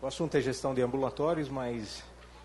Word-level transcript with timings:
o 0.00 0.06
assunto 0.06 0.36
é 0.36 0.40
gestão 0.40 0.74
de 0.74 0.82
ambulatórios, 0.82 1.48
mas 1.48 2.04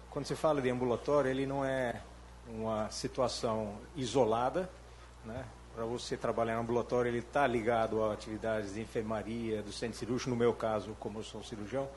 quando 0.09 0.25
se 0.25 0.35
fala 0.35 0.61
de 0.61 0.69
ambulatório, 0.69 1.29
ele 1.29 1.45
não 1.45 1.65
é 1.65 2.01
uma 2.47 2.89
situação 2.89 3.75
isolada, 3.95 4.69
né? 5.25 5.45
Para 5.75 5.85
você 5.85 6.17
trabalhar 6.17 6.55
no 6.55 6.61
ambulatório, 6.61 7.09
ele 7.09 7.19
está 7.19 7.47
ligado 7.47 8.03
a 8.03 8.13
atividades 8.13 8.73
de 8.73 8.81
enfermaria, 8.81 9.61
do 9.61 9.71
centro 9.71 9.97
cirúrgico, 9.97 10.29
no 10.29 10.35
meu 10.35 10.53
caso, 10.53 10.95
como 10.99 11.19
eu 11.19 11.23
sou 11.23 11.41
cirurgião, 11.43 11.87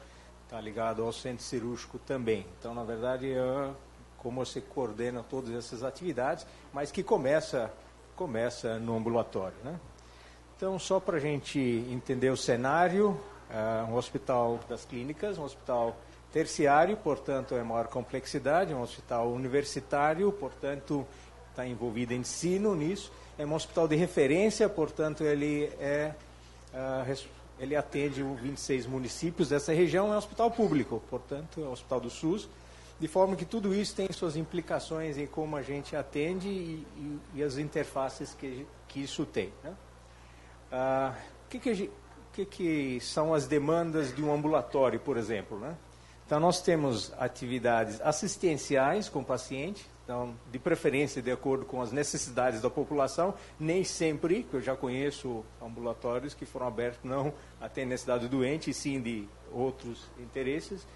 está 0.45 0.61
ligado 0.61 1.03
ao 1.03 1.13
centro 1.13 1.43
cirúrgico 1.43 1.99
também. 1.99 2.47
Então, 2.59 2.73
na 2.73 2.85
verdade, 2.85 3.33
é 3.33 3.71
como 4.19 4.45
você 4.45 4.61
coordena 4.61 5.25
todas 5.29 5.51
essas 5.53 5.83
atividades, 5.83 6.47
mas 6.73 6.93
que 6.93 7.03
começa, 7.03 7.73
começa 8.15 8.79
no 8.79 8.97
ambulatório. 8.97 9.57
Né? 9.65 9.79
Então, 10.57 10.79
só 10.79 11.01
para 11.01 11.17
a 11.17 11.21
gente 11.21 11.59
entender 11.59 12.31
o 12.31 12.37
cenário, 12.37 13.21
uh, 13.51 13.91
um 13.91 13.95
hospital 13.97 14.61
das 14.69 14.85
clínicas, 14.85 15.39
um 15.39 15.45
hospital 15.45 15.97
terciário, 16.33 16.97
portanto, 16.97 17.55
é 17.55 17.63
maior 17.63 17.87
complexidade, 17.87 18.75
um 18.75 18.83
hospital 18.83 19.31
universitário, 19.31 20.31
portanto, 20.33 21.07
está 21.51 21.67
envolvido 21.67 22.13
em 22.13 22.21
ensino 22.21 22.75
nisso, 22.75 23.13
é 23.39 23.47
um 23.47 23.55
hospital 23.55 23.87
de 23.87 23.97
referência, 23.97 24.69
portanto, 24.69 25.23
ele 25.23 25.71
é 25.79 26.13
uh, 26.73 27.05
ele 27.59 27.77
atende 27.77 28.23
26 28.23 28.87
municípios 28.87 29.49
dessa 29.49 29.73
região, 29.73 30.13
é 30.13 30.17
um 30.17 30.19
hospital 30.19 30.51
público, 30.51 31.03
portanto, 31.09 31.61
é 31.61 31.65
um 31.65 31.73
hospital 31.73 32.01
do 32.01 32.11
SUS, 32.11 32.49
de 32.99 33.09
forma 33.09 33.37
que 33.37 33.45
tudo 33.45 33.75
isso 33.75 33.95
tem 33.95 34.11
suas 34.13 34.37
implicações 34.37 35.17
em 35.17 35.27
como 35.27 35.57
a 35.57 35.63
gente 35.63 35.95
atende 35.97 36.49
e, 36.49 36.87
e, 36.97 37.21
e 37.35 37.43
as 37.43 37.59
interfaces 37.59 38.35
que, 38.35 38.67
que 38.89 39.03
isso 39.03 39.25
tem. 39.25 39.53
Né? 39.63 39.73
Ah, 40.71 41.15
que, 41.49 41.59
que, 41.59 41.91
que, 42.35 42.45
que 42.45 43.01
são 43.01 43.33
as 43.33 43.47
demandas 43.47 44.15
de 44.15 44.23
um 44.23 44.35
ambulatório, 44.35 44.99
por 44.99 45.17
exemplo? 45.17 45.59
Né? 45.59 45.77
Então, 46.27 46.41
nós 46.41 46.61
temos 46.61 47.13
atividades 47.19 48.01
assistenciais 48.01 49.09
com 49.09 49.21
o 49.21 49.25
paciente, 49.25 49.87
então, 50.03 50.35
de 50.51 50.59
preferência 50.59 51.23
de 51.23 51.31
acordo 51.31 51.65
com 51.65 51.81
as 51.81 51.93
necessidades 51.93 52.61
da 52.61 52.69
população, 52.69 53.35
nem 53.59 53.85
sempre, 53.85 54.43
que 54.43 54.55
eu 54.55 54.61
já 54.61 54.77
conheço 54.77 55.45
ambulatórios 55.63 56.35
que 56.35 56.45
foram 56.45 56.67
abertos 56.67 57.01
não 57.05 57.33
até 57.61 57.85
necessidade 57.85 58.29
do 58.29 58.37
doente, 58.37 58.71
e 58.71 58.75
sim 58.75 59.01
de 59.01 59.27
outros 59.51 60.11
interesses, 60.19 60.87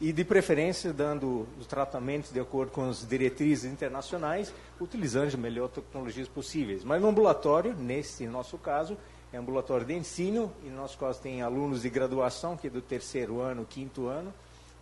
e 0.00 0.12
de 0.12 0.24
preferência 0.24 0.92
dando 0.92 1.46
os 1.58 1.66
tratamentos 1.66 2.32
de 2.32 2.40
acordo 2.40 2.72
com 2.72 2.88
as 2.88 3.06
diretrizes 3.06 3.70
internacionais, 3.70 4.52
utilizando 4.80 5.28
as 5.28 5.34
melhores 5.34 5.74
tecnologias 5.74 6.28
possíveis. 6.28 6.84
Mas 6.84 7.02
no 7.02 7.08
ambulatório, 7.08 7.74
nesse 7.74 8.26
nosso 8.26 8.56
caso, 8.56 8.96
é 9.34 9.36
ambulatório 9.36 9.84
de 9.84 9.92
ensino, 9.94 10.52
e 10.62 10.68
no 10.68 10.76
nosso 10.76 10.96
caso 10.96 11.20
tem 11.20 11.42
alunos 11.42 11.82
de 11.82 11.90
graduação, 11.90 12.56
que 12.56 12.68
é 12.68 12.70
do 12.70 12.80
terceiro 12.80 13.40
ano, 13.40 13.66
quinto 13.68 14.06
ano, 14.06 14.32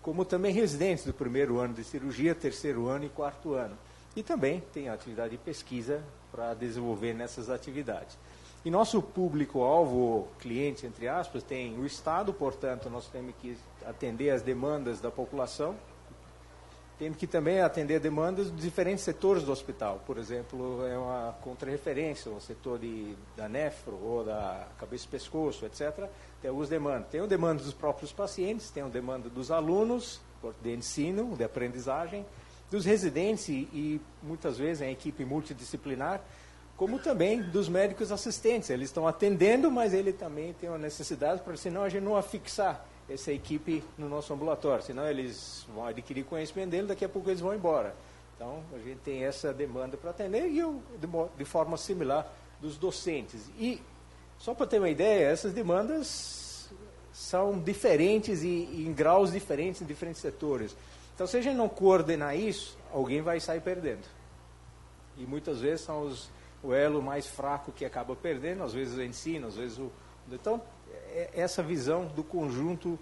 como 0.03 0.27
também 0.27 0.53
residentes 0.53 1.07
do 1.07 1.15
primeiro 1.15 1.59
ano 1.59 1.73
de 1.73 1.83
cirurgia, 1.83 2.35
terceiro 2.35 2.87
ano 2.87 3.07
e 3.07 3.09
quarto 3.09 3.55
ano. 3.55 3.79
E 4.15 4.23
também 4.23 4.63
tem 4.71 4.91
atividade 4.91 5.31
de 5.31 5.39
pesquisa 5.39 6.05
para 6.31 6.53
desenvolver 6.53 7.15
nessas 7.15 7.49
atividades. 7.49 8.19
E 8.63 8.71
nosso 8.71 9.01
público-alvo, 9.01 10.29
cliente, 10.39 10.87
entre 10.87 11.09
aspas, 11.09 11.43
tem 11.43 11.79
o 11.79 11.87
Estado, 11.87 12.31
portanto, 12.35 12.91
nós 12.91 13.07
temos 13.07 13.35
que 13.41 13.57
atender 13.87 14.29
as 14.31 14.43
demandas 14.43 15.01
da 15.01 15.11
população, 15.11 15.75
temos 17.03 17.19
que 17.19 17.27
também 17.27 17.61
atender 17.61 17.99
demandas 17.99 18.49
dos 18.49 18.63
diferentes 18.63 19.03
setores 19.03 19.43
do 19.43 19.51
hospital. 19.51 20.01
Por 20.07 20.19
exemplo, 20.19 20.87
é 20.87 20.97
uma 20.97 21.37
contrarreferência, 21.43 22.31
o 22.31 22.41
setor 22.41 22.79
de, 22.79 23.17
da 23.37 23.49
nefro 23.49 23.99
ou 24.01 24.23
da 24.23 24.69
cabeça 24.79 25.07
e 25.07 25.09
pescoço, 25.09 25.67
etc. 25.67 26.09
Tem 26.41 26.49
algumas 26.49 26.69
demandas. 26.69 27.09
Tem 27.11 27.21
o 27.21 27.27
demanda 27.27 27.61
dos 27.61 27.75
próprios 27.75 28.13
pacientes, 28.13 28.71
tem 28.71 28.85
o 28.85 28.89
demanda 28.89 29.29
dos 29.29 29.51
alunos, 29.51 30.21
de 30.63 30.73
ensino, 30.73 31.35
de 31.37 31.43
aprendizagem, 31.43 32.25
dos 32.71 32.85
residentes 32.85 33.49
e 33.49 34.01
muitas 34.23 34.57
vezes 34.57 34.81
em 34.81 34.93
equipe 34.93 35.25
multidisciplinar, 35.25 36.21
como 36.77 37.01
também 37.01 37.43
dos 37.43 37.69
médicos 37.69 38.13
assistentes. 38.13 38.71
Eles 38.71 38.91
estão 38.91 39.09
atendendo, 39.09 39.73
mas 39.73 39.93
ele 39.93 40.13
também 40.13 40.53
tem 40.53 40.69
uma 40.69 40.79
necessidade 40.79 41.43
para, 41.43 41.57
senão 41.57 41.83
a 41.83 41.89
gente 41.89 42.05
não 42.05 42.17
afixar 42.17 42.87
essa 43.09 43.33
equipe 43.33 43.83
no 43.99 44.09
nosso 44.09 44.33
ambulatório, 44.33 44.85
senão 44.85 45.07
eles 45.07 45.67
vão 45.75 45.87
adquirir 45.87 46.25
conhecimento 46.25 46.71
dele, 46.71 46.87
daqui 46.87 47.05
a 47.05 47.09
pouco 47.09 47.29
eles 47.29 47.41
vão 47.41 47.55
embora. 47.55 47.95
Então, 48.37 48.63
a 48.75 48.79
gente 48.79 48.99
tem 48.99 49.25
essa 49.25 49.53
demanda 49.53 49.97
para 49.97 50.11
atender 50.11 50.49
e 50.49 50.59
eu, 50.59 50.83
de, 51.37 51.45
forma 51.45 51.77
similar 51.77 52.27
dos 52.61 52.77
docentes. 52.77 53.51
E, 53.59 53.81
só 54.39 54.55
para 54.55 54.67
ter 54.67 54.79
uma 54.79 54.91
ideia, 54.91 55.27
essas 55.27 55.53
demandas 55.53 56.71
são 57.13 57.59
diferentes 57.59 58.43
e, 58.43 58.49
e, 58.49 58.85
em 58.87 58.93
graus 58.93 59.31
diferentes 59.31 59.83
em 59.83 59.85
diferentes 59.85 60.21
setores. 60.21 60.77
Então, 61.15 61.27
se 61.27 61.37
a 61.37 61.41
gente 61.41 61.57
não 61.57 61.69
coordenar 61.69 62.37
isso, 62.37 62.77
alguém 62.93 63.21
vai 63.21 63.39
sair 63.39 63.61
perdendo. 63.61 64.07
E 65.17 65.27
muitas 65.27 65.61
vezes 65.61 65.85
são 65.85 66.03
os, 66.03 66.31
o 66.63 66.73
elo 66.73 67.03
mais 67.03 67.27
fraco 67.27 67.71
que 67.71 67.85
acaba 67.85 68.17
perdendo, 68.17 68.63
às 68.63 68.73
vezes 68.73 68.97
o 68.97 69.03
ensino, 69.03 69.47
às 69.47 69.57
vezes 69.57 69.79
o. 69.79 69.93
Então, 70.31 70.61
essa 71.35 71.63
visão 71.63 72.07
do 72.07 72.23
conjunto 72.23 72.99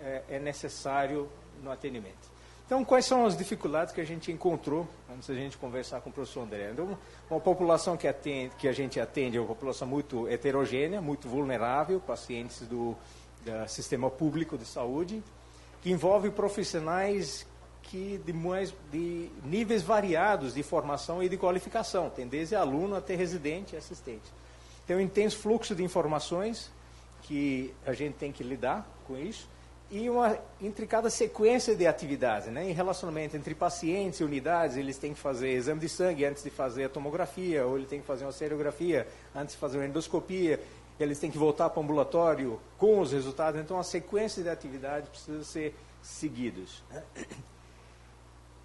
é, 0.00 0.22
é, 0.28 0.38
necessário 0.38 1.28
no 1.62 1.70
atendimento. 1.70 2.38
Então, 2.66 2.84
quais 2.84 3.06
são 3.06 3.24
as 3.24 3.36
dificuldades 3.36 3.94
que 3.94 4.00
a 4.00 4.04
gente 4.04 4.30
encontrou 4.30 4.86
antes 5.10 5.28
da 5.28 5.34
gente 5.34 5.56
conversar 5.56 6.00
com 6.02 6.10
o 6.10 6.12
professor 6.12 6.42
André? 6.42 6.70
Então, 6.70 6.98
uma 7.30 7.40
população 7.40 7.96
que, 7.96 8.06
atende, 8.06 8.54
que 8.56 8.68
a 8.68 8.72
gente 8.72 9.00
atende 9.00 9.38
é 9.38 9.40
uma 9.40 9.46
população 9.46 9.88
muito 9.88 10.28
heterogênea, 10.28 11.00
muito 11.00 11.28
vulnerável, 11.28 11.98
pacientes 11.98 12.60
do, 12.66 12.94
do 13.44 13.68
sistema 13.68 14.10
público 14.10 14.58
de 14.58 14.66
saúde, 14.66 15.22
que 15.80 15.90
envolve 15.90 16.30
profissionais 16.30 17.46
que 17.88 18.20
de, 18.24 18.34
mais, 18.34 18.74
de 18.92 19.30
níveis 19.42 19.82
variados 19.82 20.54
de 20.54 20.62
formação 20.62 21.22
e 21.22 21.28
de 21.28 21.38
qualificação, 21.38 22.10
tem 22.10 22.28
desde 22.28 22.54
aluno 22.54 22.94
até 22.94 23.14
residente 23.14 23.74
e 23.74 23.78
assistente. 23.78 24.30
Tem 24.86 24.96
um 24.96 25.00
intenso 25.00 25.38
fluxo 25.38 25.74
de 25.74 25.82
informações, 25.82 26.70
que 27.28 27.74
a 27.86 27.92
gente 27.92 28.14
tem 28.14 28.32
que 28.32 28.42
lidar 28.42 28.88
com 29.06 29.16
isso 29.18 29.46
e 29.90 30.08
uma 30.08 30.38
intricada 30.60 31.08
sequência 31.10 31.74
de 31.74 31.86
atividades, 31.86 32.48
né? 32.48 32.68
Em 32.68 32.72
relacionamento 32.72 33.36
entre 33.36 33.54
pacientes 33.54 34.20
e 34.20 34.24
unidades, 34.24 34.76
eles 34.76 34.98
têm 34.98 35.14
que 35.14 35.20
fazer 35.20 35.50
exame 35.50 35.80
de 35.80 35.88
sangue 35.88 36.24
antes 36.24 36.42
de 36.42 36.50
fazer 36.50 36.84
a 36.84 36.88
tomografia, 36.88 37.66
ou 37.66 37.76
ele 37.76 37.86
tem 37.86 38.00
que 38.00 38.06
fazer 38.06 38.24
uma 38.24 38.32
seriografia 38.32 39.06
antes 39.34 39.54
de 39.54 39.60
fazer 39.60 39.78
uma 39.78 39.86
endoscopia, 39.86 40.60
eles 40.98 41.18
têm 41.18 41.30
que 41.30 41.38
voltar 41.38 41.70
para 41.70 41.80
o 41.80 41.82
ambulatório 41.82 42.60
com 42.76 42.98
os 43.00 43.12
resultados, 43.12 43.60
então 43.60 43.78
a 43.78 43.84
sequência 43.84 44.42
de 44.42 44.48
atividades 44.48 45.08
precisa 45.08 45.44
ser 45.44 45.74
seguidos. 46.02 46.82
Né? 46.90 47.02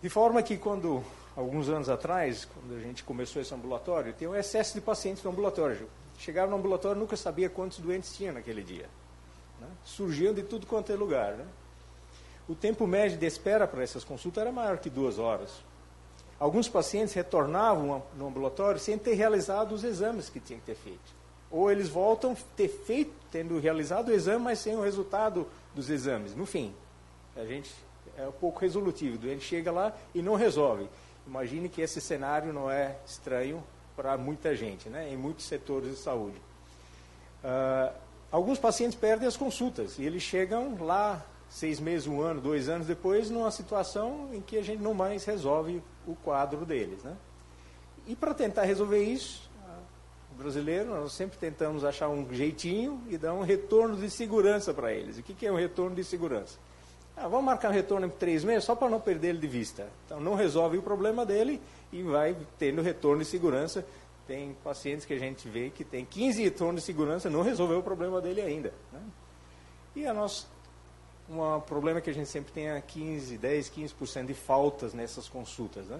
De 0.01 0.09
forma 0.09 0.41
que 0.41 0.57
quando 0.57 1.03
alguns 1.35 1.69
anos 1.69 1.89
atrás, 1.89 2.45
quando 2.45 2.75
a 2.77 2.81
gente 2.81 3.03
começou 3.03 3.41
esse 3.41 3.53
ambulatório, 3.53 4.13
tem 4.13 4.27
um 4.27 4.35
excesso 4.35 4.73
de 4.73 4.81
pacientes 4.81 5.23
no 5.23 5.31
ambulatório. 5.31 5.87
Chegava 6.23 6.49
no 6.49 6.55
ambulatório 6.55 6.97
nunca 6.97 7.17
sabia 7.17 7.49
quantos 7.49 7.79
doentes 7.79 8.15
tinha 8.15 8.31
naquele 8.31 8.63
dia. 8.63 8.89
Né? 9.59 9.67
Surgiam 9.83 10.33
de 10.33 10.41
tudo 10.41 10.65
quanto 10.65 10.89
é 10.89 10.95
lugar. 10.95 11.33
Né? 11.33 11.45
O 12.47 12.55
tempo 12.55 12.87
médio 12.87 13.17
de 13.17 13.25
espera 13.25 13.67
para 13.67 13.83
essas 13.83 14.05
consultas 14.05 14.41
era 14.41 14.49
maior 14.49 14.77
que 14.77 14.89
duas 14.89 15.19
horas. 15.19 15.51
Alguns 16.39 16.69
pacientes 16.69 17.13
retornavam 17.13 18.01
no 18.15 18.27
ambulatório 18.27 18.79
sem 18.79 18.97
ter 18.97 19.15
realizado 19.15 19.73
os 19.75 19.83
exames 19.83 20.29
que 20.29 20.39
tinham 20.39 20.61
que 20.61 20.65
ter 20.65 20.75
feito. 20.75 21.13
Ou 21.51 21.69
eles 21.69 21.89
voltam 21.89 22.37
ter 22.55 22.69
feito, 22.69 23.11
tendo 23.29 23.59
realizado 23.59 24.07
o 24.07 24.13
exame, 24.13 24.45
mas 24.45 24.59
sem 24.59 24.77
o 24.77 24.81
resultado 24.81 25.45
dos 25.75 25.89
exames. 25.89 26.33
No 26.33 26.45
fim, 26.45 26.73
a 27.35 27.43
gente 27.43 27.69
é 28.17 28.25
um 28.25 28.31
pouco 28.31 28.61
resolutivo. 28.61 29.15
O 29.15 29.19
doente 29.19 29.43
chega 29.43 29.73
lá 29.73 29.93
e 30.15 30.21
não 30.21 30.35
resolve. 30.35 30.87
Imagine 31.27 31.67
que 31.67 31.81
esse 31.81 31.99
cenário 31.99 32.53
não 32.53 32.71
é 32.71 32.95
estranho 33.05 33.61
para 33.95 34.17
muita 34.17 34.55
gente, 34.55 34.89
né, 34.89 35.11
em 35.11 35.17
muitos 35.17 35.45
setores 35.45 35.89
de 35.91 35.97
saúde. 35.97 36.37
Uh, 37.43 37.93
alguns 38.31 38.57
pacientes 38.57 38.97
perdem 38.97 39.27
as 39.27 39.37
consultas 39.37 39.99
e 39.99 40.03
eles 40.03 40.23
chegam 40.23 40.77
lá 40.79 41.23
seis 41.49 41.79
meses, 41.79 42.07
um 42.07 42.21
ano, 42.21 42.41
dois 42.41 42.67
anos 42.69 42.87
depois, 42.87 43.29
numa 43.29 43.51
situação 43.51 44.29
em 44.33 44.41
que 44.41 44.57
a 44.57 44.63
gente 44.63 44.81
não 44.81 44.93
mais 44.93 45.23
resolve 45.25 45.83
o 46.07 46.15
quadro 46.15 46.65
deles. 46.65 47.03
Né? 47.03 47.15
E 48.07 48.15
para 48.15 48.33
tentar 48.33 48.63
resolver 48.63 49.03
isso, 49.03 49.49
brasileiro, 50.33 50.89
nós 50.89 51.13
sempre 51.13 51.37
tentamos 51.37 51.85
achar 51.85 52.09
um 52.09 52.31
jeitinho 52.33 53.01
e 53.07 53.17
dar 53.17 53.33
um 53.33 53.41
retorno 53.41 53.95
de 53.95 54.09
segurança 54.09 54.73
para 54.73 54.91
eles. 54.91 55.17
O 55.17 55.23
que, 55.23 55.33
que 55.33 55.45
é 55.45 55.51
um 55.51 55.55
retorno 55.55 55.95
de 55.95 56.03
segurança? 56.03 56.57
Ah, 57.15 57.27
vamos 57.27 57.45
marcar 57.45 57.69
um 57.69 57.73
retorno 57.73 58.07
em 58.07 58.09
três 58.09 58.43
meses 58.43 58.63
só 58.63 58.75
para 58.75 58.89
não 58.89 58.99
perder 58.99 59.29
ele 59.29 59.39
de 59.39 59.47
vista. 59.47 59.87
Então 60.05 60.19
não 60.19 60.35
resolve 60.35 60.77
o 60.77 60.81
problema 60.81 61.25
dele 61.25 61.61
e 61.91 62.01
vai 62.01 62.35
tendo 62.57 62.81
retorno 62.81 63.21
de 63.21 63.29
segurança. 63.29 63.85
Tem 64.27 64.55
pacientes 64.63 65.05
que 65.05 65.13
a 65.13 65.19
gente 65.19 65.47
vê 65.47 65.69
que 65.69 65.83
tem 65.83 66.05
15 66.05 66.43
retornos 66.43 66.81
de 66.81 66.85
segurança 66.85 67.29
não 67.29 67.41
resolveu 67.41 67.79
o 67.79 67.83
problema 67.83 68.19
dele 68.19 68.41
ainda. 68.41 68.73
Né? 68.91 69.01
E 69.95 70.07
a 70.07 70.13
nossa, 70.13 70.47
um 71.29 71.59
problema 71.61 72.01
que 72.01 72.09
a 72.09 72.13
gente 72.13 72.29
sempre 72.29 72.51
tem 72.51 72.69
é 72.69 72.81
15, 72.81 73.37
10, 73.37 73.69
15% 73.69 74.25
de 74.25 74.33
faltas 74.33 74.93
nessas 74.93 75.29
consultas. 75.29 75.85
Né? 75.85 75.99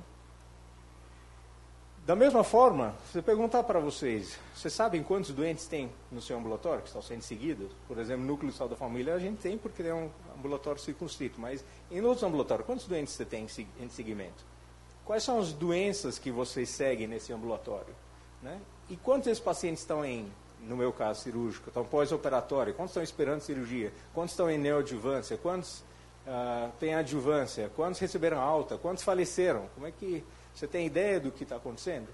Da 2.05 2.17
mesma 2.17 2.43
forma, 2.43 2.93
se 3.09 3.19
eu 3.19 3.23
perguntar 3.23 3.63
para 3.63 3.79
vocês, 3.79 4.37
vocês 4.53 4.73
sabem 4.73 5.01
quantos 5.01 5.31
doentes 5.31 5.67
tem 5.67 5.89
no 6.11 6.21
seu 6.21 6.37
ambulatório 6.37 6.81
que 6.81 6.87
estão 6.87 7.01
sendo 7.01 7.21
seguidos? 7.21 7.71
Por 7.87 7.97
exemplo, 7.97 8.25
núcleo 8.25 8.51
de 8.51 8.57
saúde 8.57 8.73
da 8.73 8.77
família 8.77 9.15
a 9.15 9.19
gente 9.19 9.37
tem 9.41 9.57
porque 9.57 9.81
é 9.83 9.93
um 9.93 10.09
ambulatório 10.37 10.81
circunscrito, 10.81 11.39
mas 11.39 11.63
em 11.89 12.01
outros 12.01 12.21
ambulatórios, 12.23 12.65
quantos 12.65 12.87
doentes 12.87 13.13
você 13.13 13.23
tem 13.23 13.47
em 13.79 13.89
seguimento? 13.89 14.43
Quais 15.05 15.23
são 15.23 15.39
as 15.39 15.53
doenças 15.53 16.19
que 16.19 16.29
vocês 16.29 16.67
seguem 16.67 17.07
nesse 17.07 17.31
ambulatório? 17.31 17.95
Né? 18.41 18.59
E 18.89 18.97
quantos 18.97 19.27
desses 19.27 19.41
pacientes 19.41 19.79
estão 19.79 20.03
em, 20.03 20.29
no 20.59 20.75
meu 20.75 20.91
caso, 20.91 21.21
cirúrgico, 21.21 21.69
estão 21.69 21.85
pós-operatório? 21.85 22.73
Quantos 22.73 22.91
estão 22.91 23.03
esperando 23.03 23.39
cirurgia? 23.39 23.93
Quantos 24.13 24.33
estão 24.33 24.51
em 24.51 24.57
neoadjuvância? 24.57 25.37
Quantos 25.37 25.79
uh, 26.27 26.69
têm 26.81 26.95
adjuvância? 26.95 27.71
Quantos 27.77 28.01
receberam 28.01 28.41
alta? 28.41 28.77
Quantos 28.77 29.05
faleceram? 29.05 29.69
Como 29.73 29.87
é 29.87 29.91
que 29.91 30.21
você 30.53 30.67
tem 30.67 30.85
ideia 30.85 31.19
do 31.19 31.31
que 31.31 31.43
está 31.43 31.55
acontecendo? 31.55 32.07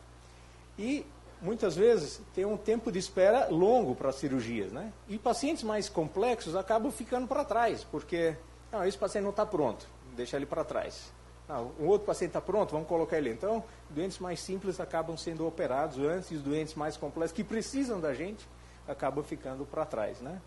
E 0.78 1.06
muitas 1.42 1.76
vezes 1.76 2.22
tem 2.34 2.46
um 2.46 2.58
tempo 2.58 2.92
de 2.92 3.00
espera 3.00 3.48
longo 3.50 3.96
para 3.96 4.12
cirurgias, 4.12 4.72
né? 4.72 4.92
E 5.08 5.18
pacientes 5.18 5.64
mais 5.64 5.90
complexos 5.90 6.56
acabam 6.56 6.92
ficando 6.92 7.28
para 7.28 7.44
trás, 7.44 7.84
porque 7.84 8.36
não, 8.72 8.86
esse 8.86 8.98
paciente 8.98 9.24
não 9.24 9.32
está 9.32 9.46
pronto, 9.46 9.88
deixa 10.16 10.38
ele 10.38 10.46
para 10.46 10.64
trás. 10.64 11.12
Não, 11.48 11.72
um 11.80 11.88
outro 11.88 12.06
paciente 12.06 12.30
está 12.30 12.42
pronto, 12.42 12.72
vamos 12.72 12.88
colocar 12.88 13.18
ele. 13.18 13.32
Então, 13.32 13.64
doentes 13.90 14.20
mais 14.20 14.40
simples 14.40 14.80
acabam 14.80 15.18
sendo 15.18 15.48
operados 15.48 15.98
antes, 15.98 16.30
e 16.32 16.36
os 16.36 16.44
doentes 16.44 16.76
mais 16.76 16.96
complexos 16.96 17.36
que 17.36 17.44
precisam 17.44 18.00
da 18.00 18.14
gente 18.14 18.48
acabam 18.88 19.24
ficando 19.24 19.66
para 19.66 19.86
trás, 19.86 20.22
né? 20.22 20.40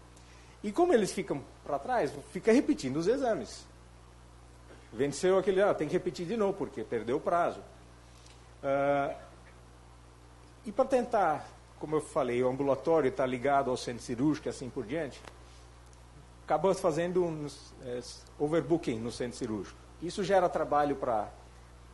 E 0.62 0.70
como 0.70 0.92
eles 0.92 1.12
ficam 1.12 1.42
para 1.64 1.78
trás, 1.78 2.12
fica 2.30 2.52
repetindo 2.52 2.96
os 2.96 3.08
exames. 3.08 3.66
Venceu 4.92 5.38
aquele, 5.38 5.60
ah, 5.60 5.74
tem 5.74 5.88
que 5.88 5.94
repetir 5.94 6.24
de 6.26 6.36
novo, 6.36 6.52
porque 6.52 6.84
perdeu 6.84 7.16
o 7.16 7.20
prazo. 7.20 7.60
Uh, 8.62 9.14
e 10.64 10.70
para 10.70 10.84
tentar, 10.84 11.48
como 11.80 11.96
eu 11.96 12.00
falei, 12.00 12.42
o 12.42 12.48
ambulatório 12.48 13.08
está 13.08 13.26
ligado 13.26 13.70
ao 13.70 13.76
centro 13.76 14.02
cirúrgico 14.02 14.48
e 14.48 14.50
assim 14.50 14.70
por 14.70 14.86
diante, 14.86 15.20
acabamos 16.44 16.78
fazendo 16.78 17.24
um 17.24 17.46
é, 17.84 18.00
overbooking 18.38 18.98
no 18.98 19.10
centro 19.10 19.36
cirúrgico. 19.36 19.78
Isso 20.00 20.22
gera 20.22 20.48
trabalho 20.48 20.96
para 20.96 21.28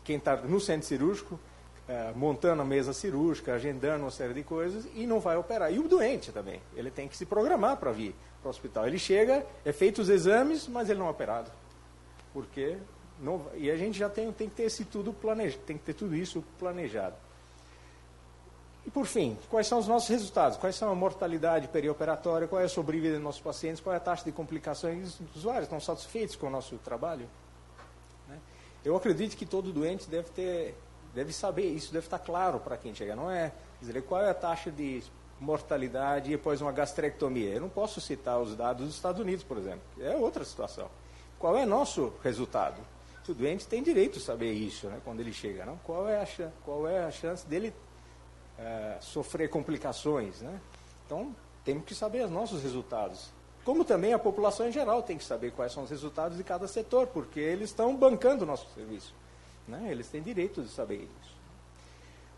quem 0.04 0.16
está 0.16 0.36
no 0.36 0.60
centro 0.60 0.86
cirúrgico, 0.86 1.38
é, 1.86 2.12
montando 2.14 2.60
a 2.60 2.64
mesa 2.64 2.92
cirúrgica, 2.92 3.54
agendando 3.54 4.04
uma 4.04 4.10
série 4.10 4.34
de 4.34 4.42
coisas 4.42 4.86
e 4.94 5.06
não 5.06 5.20
vai 5.20 5.36
operar. 5.36 5.72
E 5.72 5.78
o 5.78 5.88
doente 5.88 6.32
também, 6.32 6.60
ele 6.76 6.90
tem 6.90 7.08
que 7.08 7.16
se 7.16 7.24
programar 7.24 7.78
para 7.78 7.90
vir 7.92 8.14
para 8.42 8.48
o 8.48 8.50
hospital. 8.50 8.86
Ele 8.86 8.98
chega, 8.98 9.46
é 9.64 9.72
feito 9.72 10.02
os 10.02 10.08
exames, 10.08 10.68
mas 10.68 10.90
ele 10.90 10.98
não 10.98 11.06
é 11.06 11.10
operado. 11.10 11.50
Porque 12.32 12.76
não, 13.20 13.46
e 13.54 13.70
a 13.70 13.76
gente 13.76 13.98
já 13.98 14.08
tem, 14.08 14.30
tem 14.32 14.48
que 14.48 14.54
ter 14.54 14.64
esse 14.64 14.84
tudo 14.84 15.12
planejado, 15.12 15.62
tem 15.64 15.76
que 15.76 15.84
ter 15.84 15.94
tudo 15.94 16.14
isso 16.14 16.42
planejado. 16.58 17.16
E 18.86 18.90
por 18.90 19.06
fim, 19.06 19.36
quais 19.50 19.66
são 19.66 19.78
os 19.78 19.86
nossos 19.86 20.08
resultados? 20.08 20.56
Quais 20.56 20.74
são 20.74 20.90
a 20.90 20.94
mortalidade 20.94 21.68
perioperatória? 21.68 22.48
Qual 22.48 22.58
é 22.58 22.64
a 22.64 22.68
sobrevida 22.68 23.16
dos 23.16 23.22
nossos 23.22 23.40
pacientes? 23.40 23.82
Qual 23.82 23.92
é 23.92 23.98
a 23.98 24.00
taxa 24.00 24.24
de 24.24 24.32
complicações? 24.32 25.20
Os 25.20 25.36
usuários 25.36 25.64
estão 25.64 25.78
satisfeitos 25.78 26.36
com 26.36 26.46
o 26.46 26.50
nosso 26.50 26.78
trabalho? 26.78 27.28
Né? 28.26 28.38
Eu 28.82 28.96
acredito 28.96 29.36
que 29.36 29.44
todo 29.44 29.72
doente 29.74 30.08
deve 30.08 30.30
ter, 30.30 30.74
deve 31.14 31.34
saber 31.34 31.66
isso, 31.66 31.92
deve 31.92 32.06
estar 32.06 32.18
claro 32.18 32.60
para 32.60 32.78
quem 32.78 32.94
chega. 32.94 33.14
Não 33.14 33.30
é 33.30 33.52
dizer 33.78 34.00
qual 34.04 34.22
é 34.22 34.30
a 34.30 34.34
taxa 34.34 34.70
de 34.70 35.02
mortalidade 35.38 36.30
depois 36.30 36.62
uma 36.62 36.72
gastrectomia. 36.72 37.50
Eu 37.50 37.60
não 37.60 37.68
posso 37.68 38.00
citar 38.00 38.40
os 38.40 38.56
dados 38.56 38.86
dos 38.86 38.94
Estados 38.94 39.20
Unidos, 39.20 39.44
por 39.44 39.58
exemplo. 39.58 39.82
É 40.00 40.16
outra 40.16 40.44
situação. 40.46 40.88
Qual 41.38 41.56
é 41.58 41.66
nosso 41.66 42.12
resultado? 42.22 42.80
O 43.28 43.34
doente 43.34 43.66
tem 43.66 43.82
direito 43.82 44.18
a 44.18 44.22
saber 44.22 44.52
isso, 44.52 44.86
né, 44.88 45.00
quando 45.04 45.20
ele 45.20 45.32
chega. 45.32 45.66
Não? 45.66 45.76
Qual, 45.78 46.08
é 46.08 46.22
a, 46.22 46.50
qual 46.64 46.88
é 46.88 47.04
a 47.04 47.10
chance 47.10 47.46
dele 47.46 47.74
é, 48.58 48.96
sofrer 49.00 49.50
complicações? 49.50 50.40
Né? 50.40 50.60
Então, 51.04 51.34
temos 51.64 51.84
que 51.84 51.94
saber 51.94 52.24
os 52.24 52.30
nossos 52.30 52.62
resultados. 52.62 53.30
Como 53.64 53.84
também 53.84 54.14
a 54.14 54.18
população 54.18 54.66
em 54.66 54.72
geral 54.72 55.02
tem 55.02 55.18
que 55.18 55.24
saber 55.24 55.52
quais 55.52 55.72
são 55.72 55.82
os 55.82 55.90
resultados 55.90 56.38
de 56.38 56.42
cada 56.42 56.66
setor, 56.66 57.06
porque 57.08 57.38
eles 57.38 57.68
estão 57.68 57.94
bancando 57.94 58.44
o 58.44 58.46
nosso 58.46 58.66
serviço. 58.74 59.14
Né? 59.66 59.88
Eles 59.90 60.08
têm 60.08 60.22
direito 60.22 60.62
de 60.62 60.70
saber 60.70 60.96
isso. 61.02 61.36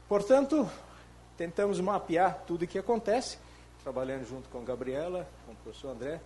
Portanto, 0.09 0.69
tentamos 1.37 1.81
mapear 1.81 2.43
tudo 2.45 2.65
o 2.65 2.67
que 2.67 2.79
acontece, 2.79 3.39
trabalhando 3.85 4.27
junto 4.27 4.49
com 4.49 4.59
a 4.59 4.63
Gabriela, 4.63 5.29
com 5.47 5.53
o 5.53 5.57
professor 5.57 5.91
André, 5.91 6.21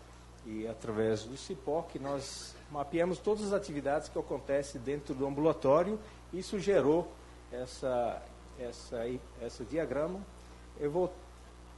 e 0.47 0.67
através 0.67 1.25
do 1.25 1.37
CIPOC 1.37 1.99
nós 1.99 2.55
mapeamos 2.75 3.19
todas 3.19 3.45
as 3.45 3.53
atividades 3.53 4.09
que 4.09 4.19
acontecem 4.19 4.81
dentro 4.81 5.15
do 5.15 5.25
ambulatório. 5.25 5.97
Isso 6.33 6.59
gerou 6.59 7.09
essa, 7.53 8.21
essa, 8.59 9.07
essa 9.41 9.65
diagrama. 9.65 10.21
Eu, 10.81 10.91
vou, 10.91 11.13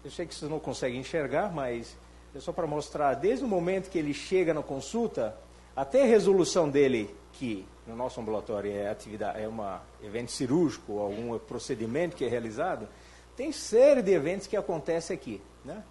eu 0.02 0.10
sei 0.10 0.24
que 0.24 0.34
vocês 0.34 0.50
não 0.50 0.58
conseguem 0.58 0.98
enxergar, 0.98 1.52
mas 1.52 1.94
é 2.34 2.40
só 2.40 2.50
para 2.50 2.66
mostrar, 2.66 3.12
desde 3.12 3.44
o 3.44 3.48
momento 3.48 3.90
que 3.90 3.98
ele 3.98 4.14
chega 4.14 4.54
na 4.54 4.62
consulta, 4.62 5.36
até 5.76 6.02
a 6.02 6.06
resolução 6.06 6.70
dele, 6.70 7.14
que 7.34 7.66
no 7.86 7.94
nosso 7.94 8.18
ambulatório 8.18 8.72
é 8.72 8.88
atividade, 8.88 9.42
é 9.42 9.46
um 9.46 9.60
evento 10.02 10.32
cirúrgico 10.32 10.98
algum 10.98 11.38
procedimento 11.38 12.16
que 12.16 12.24
é 12.24 12.28
realizado, 12.28 12.88
tem 13.36 13.52
série 13.52 14.00
de 14.00 14.12
eventos 14.12 14.46
que 14.46 14.56
acontecem 14.56 15.14
aqui. 15.14 15.42
Né? 15.62 15.84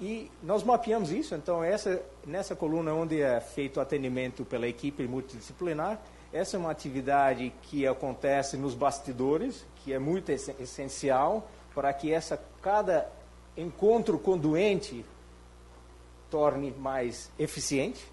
E 0.00 0.30
nós 0.42 0.62
mapeamos 0.64 1.10
isso, 1.10 1.34
então 1.34 1.62
essa, 1.62 2.02
nessa 2.26 2.56
coluna 2.56 2.92
onde 2.92 3.22
é 3.22 3.40
feito 3.40 3.80
atendimento 3.80 4.44
pela 4.44 4.66
equipe 4.66 5.06
multidisciplinar, 5.06 6.00
essa 6.32 6.56
é 6.56 6.58
uma 6.58 6.72
atividade 6.72 7.52
que 7.62 7.86
acontece 7.86 8.56
nos 8.56 8.74
bastidores, 8.74 9.64
que 9.76 9.92
é 9.92 9.98
muito 10.00 10.32
essencial 10.32 11.48
para 11.72 11.92
que 11.92 12.12
essa, 12.12 12.40
cada 12.60 13.08
encontro 13.56 14.18
com 14.18 14.36
doente 14.36 15.04
torne 16.28 16.72
mais 16.72 17.30
eficiente. 17.38 18.04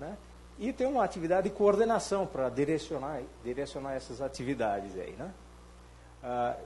Né? 0.00 0.16
E 0.58 0.72
tem 0.72 0.86
uma 0.86 1.04
atividade 1.04 1.50
de 1.50 1.54
coordenação 1.54 2.26
para 2.26 2.48
direcionar, 2.48 3.20
direcionar 3.44 3.92
essas 3.92 4.22
atividades 4.22 4.96
aí. 4.96 5.12
Né? 5.12 5.30
Ah, 6.22 6.56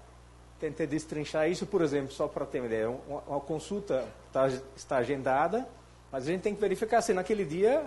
tentei 0.60 0.86
destrinchar 0.86 1.50
isso, 1.50 1.66
por 1.66 1.80
exemplo, 1.80 2.12
só 2.12 2.28
para 2.28 2.44
ter 2.44 2.60
uma 2.60 2.66
ideia. 2.66 2.90
Uma, 2.90 3.20
uma 3.26 3.40
consulta 3.40 4.06
tá, 4.32 4.46
está 4.76 4.98
agendada, 4.98 5.66
mas 6.12 6.28
a 6.28 6.30
gente 6.30 6.42
tem 6.42 6.54
que 6.54 6.60
verificar 6.60 7.00
se 7.00 7.14
naquele 7.14 7.44
dia 7.44 7.84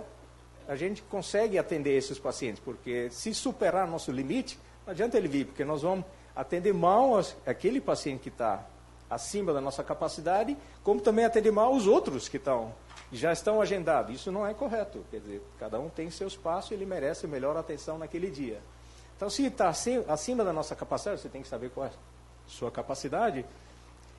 a 0.66 0.74
gente 0.74 1.02
consegue 1.02 1.58
atender 1.58 1.96
esses 1.96 2.18
pacientes, 2.18 2.60
porque 2.64 3.08
se 3.10 3.32
superar 3.34 3.86
nosso 3.86 4.10
limite, 4.10 4.58
não 4.84 4.92
adianta 4.92 5.16
ele 5.16 5.28
vir, 5.28 5.46
porque 5.46 5.64
nós 5.64 5.82
vamos 5.82 6.04
atender 6.34 6.72
mal 6.72 7.20
aquele 7.46 7.80
paciente 7.80 8.22
que 8.22 8.28
está 8.28 8.66
acima 9.08 9.52
da 9.52 9.60
nossa 9.60 9.84
capacidade, 9.84 10.56
como 10.82 11.00
também 11.00 11.24
atender 11.24 11.52
mal 11.52 11.72
os 11.72 11.86
outros 11.86 12.28
que 12.28 12.38
estão 12.38 12.72
já 13.12 13.32
estão 13.32 13.60
agendados. 13.60 14.14
Isso 14.14 14.32
não 14.32 14.44
é 14.44 14.52
correto. 14.52 15.04
Quer 15.10 15.20
dizer, 15.20 15.42
cada 15.58 15.78
um 15.78 15.88
tem 15.88 16.10
seu 16.10 16.26
espaço 16.26 16.72
e 16.72 16.74
ele 16.74 16.84
merece 16.84 17.26
melhor 17.26 17.56
atenção 17.56 17.96
naquele 17.96 18.28
dia. 18.30 18.60
Então, 19.16 19.30
se 19.30 19.46
está 19.46 19.68
acima 19.68 20.42
da 20.42 20.52
nossa 20.52 20.74
capacidade, 20.74 21.20
você 21.20 21.28
tem 21.28 21.40
que 21.40 21.46
saber 21.46 21.70
qual 21.70 21.86
é 21.86 21.90
sua 22.46 22.70
capacidade. 22.70 23.44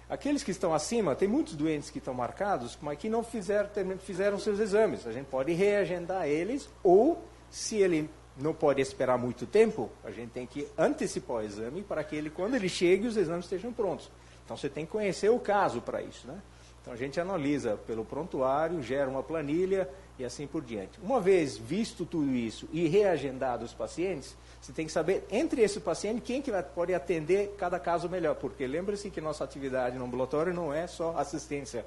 Aqueles 0.10 0.44
que 0.44 0.52
estão 0.52 0.74
acima, 0.74 1.16
tem 1.16 1.28
muitos 1.28 1.56
doentes 1.56 1.90
que 1.90 1.98
estão 1.98 2.14
marcados, 2.14 2.78
mas 2.82 2.98
que 2.98 3.10
não 3.10 3.24
fizeram, 3.24 3.70
fizeram 4.00 4.38
seus 4.38 4.60
exames. 4.60 5.08
A 5.08 5.12
gente 5.12 5.26
pode 5.26 5.52
reagendar 5.54 6.28
eles, 6.28 6.70
ou, 6.84 7.24
se 7.50 7.78
ele 7.78 8.10
não 8.38 8.54
pode 8.54 8.82
esperar 8.82 9.18
muito 9.18 9.46
tempo, 9.46 9.90
a 10.04 10.12
gente 10.12 10.32
tem 10.32 10.46
que 10.46 10.68
antecipar 10.78 11.38
o 11.38 11.42
exame 11.42 11.82
para 11.82 12.04
que 12.04 12.16
ele, 12.16 12.30
quando 12.30 12.56
ele 12.56 12.70
chegue, 12.70 13.08
os 13.08 13.18
exames 13.18 13.46
estejam 13.46 13.74
prontos. 13.74 14.12
Então 14.44 14.56
você 14.56 14.70
tem 14.70 14.86
que 14.86 14.92
conhecer 14.92 15.30
o 15.30 15.40
caso 15.40 15.82
para 15.82 16.02
isso. 16.02 16.28
Né? 16.28 16.40
Então 16.82 16.94
a 16.94 16.98
gente 16.98 17.20
analisa 17.20 17.78
pelo 17.88 18.06
prontuário, 18.06 18.82
gera 18.84 19.10
uma 19.10 19.24
planilha 19.24 19.90
e 20.18 20.26
assim 20.26 20.48
por 20.48 20.62
diante. 20.62 21.00
Uma 21.02 21.20
vez 21.20 21.58
visto 21.58 22.06
tudo 22.06 22.32
isso 22.32 22.68
e 22.72 22.88
reagendado 22.88 23.66
os 23.66 23.74
pacientes, 23.74 24.36
você 24.62 24.72
tem 24.72 24.86
que 24.86 24.92
saber, 24.92 25.26
entre 25.30 25.62
esse 25.62 25.80
paciente, 25.80 26.22
quem 26.22 26.42
que 26.42 26.52
pode 26.74 26.94
atender 26.94 27.56
cada 27.58 27.80
caso 27.80 28.10
melhor. 28.10 28.36
Porque 28.36 28.66
lembre-se 28.66 29.10
que 29.10 29.22
nossa 29.22 29.44
atividade 29.44 29.98
no 29.98 30.06
ambulatório 30.06 30.54
não 30.54 30.74
é 30.74 30.88
só 30.88 31.16
assistência, 31.18 31.86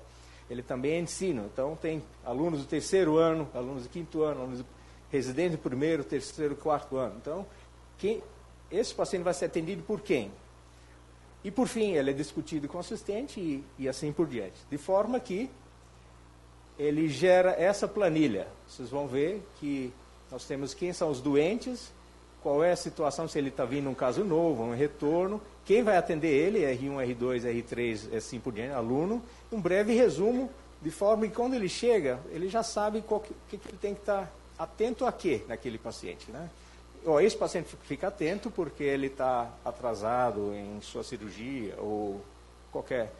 ele 0.49 0.63
também 0.63 0.93
é 0.93 1.01
ensino. 1.01 1.51
Então, 1.53 1.77
tem 1.77 2.03
alunos 2.25 2.61
do 2.61 2.67
terceiro 2.67 3.17
ano, 3.17 3.49
alunos 3.53 3.83
do 3.83 3.89
quinto 3.89 4.23
ano, 4.23 4.43
alunos 4.43 4.65
residentes 5.11 5.53
do 5.53 5.59
primeiro, 5.59 6.05
terceiro, 6.05 6.55
quarto 6.55 6.97
ano. 6.97 7.17
Então, 7.21 7.47
quem, 7.97 8.23
esse 8.71 8.95
paciente 8.95 9.25
vai 9.25 9.35
ser 9.35 9.47
atendido 9.47 9.83
por 9.83 10.01
quem? 10.01 10.31
E, 11.43 11.51
por 11.51 11.67
fim, 11.67 11.93
ele 11.93 12.11
é 12.11 12.15
discutido 12.15 12.69
com 12.69 12.77
o 12.77 12.81
assistente 12.81 13.41
e, 13.41 13.65
e 13.79 13.89
assim 13.89 14.13
por 14.13 14.27
diante. 14.27 14.59
De 14.71 14.79
forma 14.79 15.19
que 15.19 15.51
ele 16.79 17.09
gera 17.09 17.51
essa 17.53 17.89
planilha. 17.89 18.47
Vocês 18.69 18.89
vão 18.89 19.07
ver 19.07 19.43
que 19.59 19.93
nós 20.31 20.45
temos 20.45 20.75
quem 20.75 20.93
são 20.93 21.11
os 21.11 21.21
doentes, 21.21 21.91
qual 22.43 22.63
é 22.63 22.73
a 22.73 22.77
situação, 22.77 23.27
se 23.27 23.39
ele 23.39 23.49
está 23.49 23.65
vindo 23.65 23.91
um 23.91 23.95
caso 23.95 24.23
novo, 24.25 24.63
um 24.63 24.75
retorno, 24.75 25.41
quem 25.65 25.83
vai 25.83 25.97
atender 25.97 26.29
ele, 26.29 26.61
R1, 26.61 27.17
R2, 27.17 27.43
R3, 27.43 28.17
assim 28.17 28.39
por 28.39 28.53
diante, 28.53 28.73
aluno, 28.73 29.23
um 29.51 29.61
breve 29.61 29.95
resumo, 29.95 30.49
de 30.81 30.91
forma 30.91 31.27
que 31.27 31.35
quando 31.35 31.55
ele 31.55 31.69
chega, 31.69 32.21
ele 32.31 32.49
já 32.49 32.63
sabe 32.63 33.03
o 33.07 33.21
que, 33.21 33.35
que, 33.49 33.69
ele 33.69 33.79
tem 33.79 33.95
que 33.95 34.01
estar 34.01 34.27
tá 34.57 34.63
atento 34.63 35.05
a 35.05 35.13
quê 35.13 35.43
naquele 35.49 35.79
paciente. 35.79 36.31
Né? 36.31 36.49
ó, 37.07 37.21
esse 37.21 37.37
paciente 37.37 37.77
fica 37.83 38.09
atento 38.09 38.51
porque 38.51 38.83
ele 38.83 39.07
está 39.07 39.51
atrasado 39.65 40.53
em 40.55 40.81
sua 40.81 41.03
cirurgia 41.03 41.75
ou 41.79 42.21
qualquer 42.71 43.13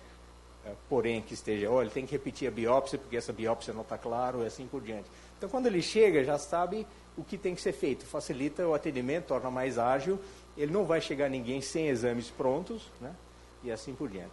porém 0.89 1.21
que 1.23 1.35
esteja, 1.35 1.69
ele 1.81 1.91
tem 1.91 2.07
que 2.07 2.13
repetir 2.13 2.49
a 2.49 2.51
biópsia 2.51 2.99
porque 2.99 3.17
essa 3.17 3.33
biópsia 3.33 3.73
não 3.73 3.83
está 3.83 3.99
claro 3.99 4.43
e 4.43 4.47
assim 4.47 4.67
por 4.67 4.81
diante. 4.81 5.09
Então, 5.37 5.49
quando 5.49 5.67
ele 5.67 5.81
chega, 5.81 6.25
já 6.25 6.39
sabe 6.39 6.87
o 7.17 7.25
que 7.25 7.39
tem 7.39 7.55
que 7.55 7.61
ser 7.61 7.73
feito, 7.73 8.05
facilita 8.05 8.67
o 8.67 8.75
atendimento, 8.75 9.27
torna 9.27 9.51
mais 9.51 9.79
ágil, 9.79 10.19
ele 10.57 10.73
não 10.73 10.85
vai 10.85 11.01
chegar 11.01 11.29
ninguém 11.29 11.61
sem 11.61 11.89
exames 11.89 12.31
prontos, 12.31 12.83
né? 13.01 13.15
e 13.63 13.71
assim 13.71 13.95
por 13.95 14.09
diante. 14.09 14.33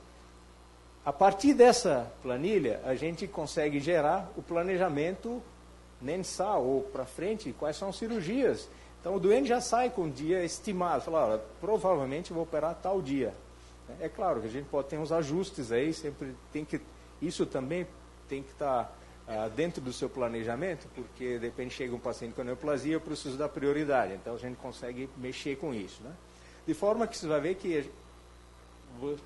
A 1.06 1.13
partir 1.13 1.54
dessa 1.54 2.12
planilha, 2.24 2.82
a 2.84 2.96
gente 2.96 3.27
consegue 3.27 3.80
gerar 3.80 4.32
o 4.36 4.42
planejamento 4.42 5.42
mensal 6.01 6.63
ou 6.63 6.82
para 6.82 7.06
frente, 7.06 7.54
quais 7.54 7.77
são 7.77 7.89
as 7.89 7.96
cirurgias. 7.96 8.68
Então 9.00 9.15
o 9.15 9.20
doente 9.20 9.48
já 9.48 9.62
sai 9.62 9.92
com 9.92 10.06
o 10.06 10.10
dia 10.10 10.44
estimado, 10.44 11.04
fala, 11.04 11.27
olha, 11.27 11.42
provavelmente 11.62 12.34
vou 12.34 12.44
operar 12.44 12.75
tal 12.82 13.01
dia. 13.01 13.34
É 14.00 14.10
claro 14.10 14.42
que 14.42 14.48
a 14.48 14.50
gente 14.50 14.68
pode 14.68 14.88
ter 14.88 14.98
uns 14.98 15.12
ajustes 15.12 15.72
aí, 15.72 15.94
sempre 15.94 16.36
tem 16.51 16.65
que, 16.65 16.82
isso 17.22 17.46
também 17.46 17.88
tem 18.27 18.42
que 18.42 18.51
estar 18.51 18.86
tá, 18.86 18.92
ah, 19.27 19.48
dentro 19.48 19.82
do 19.82 19.94
seu 19.94 20.10
planejamento, 20.10 20.88
porque 20.96 21.38
de 21.39 21.46
repente 21.46 21.74
chega 21.74 21.96
um 21.96 22.00
paciente 22.00 22.34
com 22.34 22.44
neoplasia, 22.44 22.94
eu 22.94 23.01
preciso 23.01 23.38
dar 23.38 23.50
prioridade, 23.50 24.13
então 24.13 24.36
a 24.36 24.38
gente 24.38 24.58
consegue 24.58 25.10
mexer 25.18 25.58
com 25.58 25.74
isso. 25.74 26.01
Né? 26.04 26.13
De 26.65 26.74
forma 26.74 27.08
que 27.08 27.18
você 27.18 27.27
vai 27.27 27.42
ver 27.42 27.56
que 27.56 27.89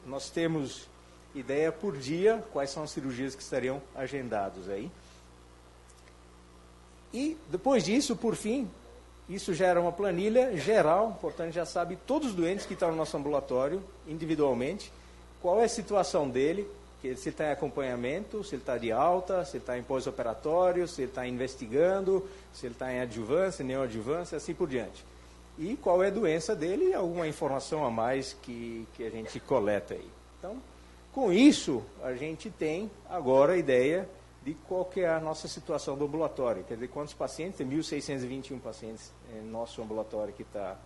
nós 0.06 0.30
temos 0.30 0.88
ideia 1.34 1.72
por 1.72 1.98
dia 1.98 2.44
quais 2.52 2.70
são 2.70 2.84
as 2.84 2.92
cirurgias 2.92 3.36
que 3.36 3.42
estariam 3.42 3.82
agendados 3.96 4.70
aí. 4.70 4.92
E 7.14 7.38
depois 7.50 7.84
disso, 7.84 8.16
por 8.16 8.36
fim, 8.36 8.70
isso 9.30 9.54
gera 9.54 9.80
uma 9.80 9.92
planilha 9.92 10.58
geral, 10.58 11.18
portanto 11.22 11.54
já 11.54 11.66
sabe 11.66 11.96
todos 11.96 12.30
os 12.30 12.34
doentes 12.34 12.66
que 12.66 12.74
estão 12.74 12.90
no 12.90 12.98
nosso 12.98 13.16
ambulatório, 13.16 13.82
individualmente, 14.08 14.92
qual 15.40 15.62
é 15.62 15.66
a 15.66 15.70
situação 15.70 16.28
dele, 16.28 16.68
se 17.02 17.08
ele 17.08 17.16
está 17.16 17.46
em 17.46 17.52
acompanhamento, 17.52 18.44
se 18.44 18.56
ele 18.56 18.62
está 18.62 18.78
de 18.78 18.92
alta, 18.92 19.46
se 19.46 19.58
ele 19.58 19.64
está 19.64 19.78
em 19.78 19.84
pós-operatório, 19.84 20.88
se 20.88 21.04
ele 21.04 21.12
está 21.12 21.28
investigando, 21.28 22.28
se 22.52 22.66
ele 22.66 22.74
está 22.74 22.92
em 22.92 23.00
adjuvância, 23.00 23.64
neoadjuvância, 23.64 24.36
assim 24.36 24.54
por 24.54 24.68
diante. 24.68 25.06
E 25.58 25.78
qual 25.78 26.04
é 26.04 26.08
a 26.08 26.12
doença 26.12 26.56
dele 26.56 26.90
e 26.90 26.94
alguma 26.94 27.28
informação 27.28 27.86
a 27.86 27.92
mais 27.92 28.36
que, 28.42 28.86
que 28.96 29.06
a 29.06 29.10
gente 29.10 29.40
coleta 29.40 29.94
aí. 29.94 30.10
Então, 30.38 30.58
com 31.14 31.32
isso, 31.32 31.84
a 32.04 32.14
gente 32.14 32.50
tem 32.50 32.90
agora 33.10 33.54
a 33.54 33.58
ideia 33.58 34.10
de 34.44 34.54
qual 34.54 34.86
que 34.86 35.02
é 35.02 35.10
a 35.10 35.20
nossa 35.20 35.48
situação 35.48 35.98
do 35.98 36.06
ambulatório. 36.06 36.64
Quer 36.64 36.76
dizer, 36.76 36.88
quantos 36.88 37.14
pacientes? 37.14 37.58
Tem 37.58 37.68
1.621 37.68 38.60
pacientes 38.60 39.12
em 39.34 39.42
nosso 39.42 39.82
ambulatório 39.82 40.34
que 40.34 40.44
está 40.44 40.78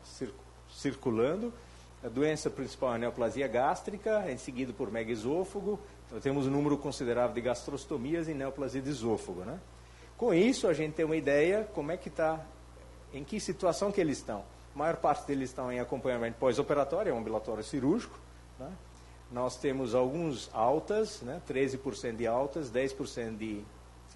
circulando. 0.69 1.53
A 2.03 2.09
doença 2.09 2.49
principal 2.49 2.91
é 2.91 2.95
a 2.95 2.97
neoplasia 2.97 3.47
gástrica, 3.47 4.25
é 4.27 4.35
seguido 4.35 4.73
por 4.73 4.91
megaesôfago. 4.91 5.79
Então, 6.07 6.19
temos 6.19 6.45
um 6.47 6.49
número 6.49 6.77
considerável 6.77 7.33
de 7.33 7.41
gastrostomias 7.41 8.27
e 8.27 8.33
neoplasia 8.33 8.81
de 8.81 8.89
esôfago. 8.89 9.41
Né? 9.45 9.59
Com 10.17 10.33
isso, 10.33 10.67
a 10.67 10.73
gente 10.73 10.93
tem 10.93 11.05
uma 11.05 11.15
ideia 11.15 11.67
como 11.73 11.91
é 11.91 11.97
que 11.97 12.09
está, 12.09 12.45
em 13.13 13.23
que 13.23 13.39
situação 13.39 13.91
que 13.91 14.01
eles 14.01 14.17
estão. 14.17 14.43
A 14.75 14.77
maior 14.77 14.97
parte 14.97 15.25
deles 15.27 15.49
estão 15.49 15.71
em 15.71 15.79
acompanhamento 15.79 16.37
pós-operatório, 16.39 17.11
é 17.11 17.13
um 17.13 17.19
ambulatório 17.19 17.63
cirúrgico. 17.63 18.19
Né? 18.59 18.69
Nós 19.33 19.57
temos 19.57 19.95
alguns 19.95 20.47
altas, 20.53 21.21
né, 21.21 21.41
13% 21.47 22.15
de 22.15 22.27
altas, 22.27 22.69
10% 22.69 23.35
de 23.35 23.63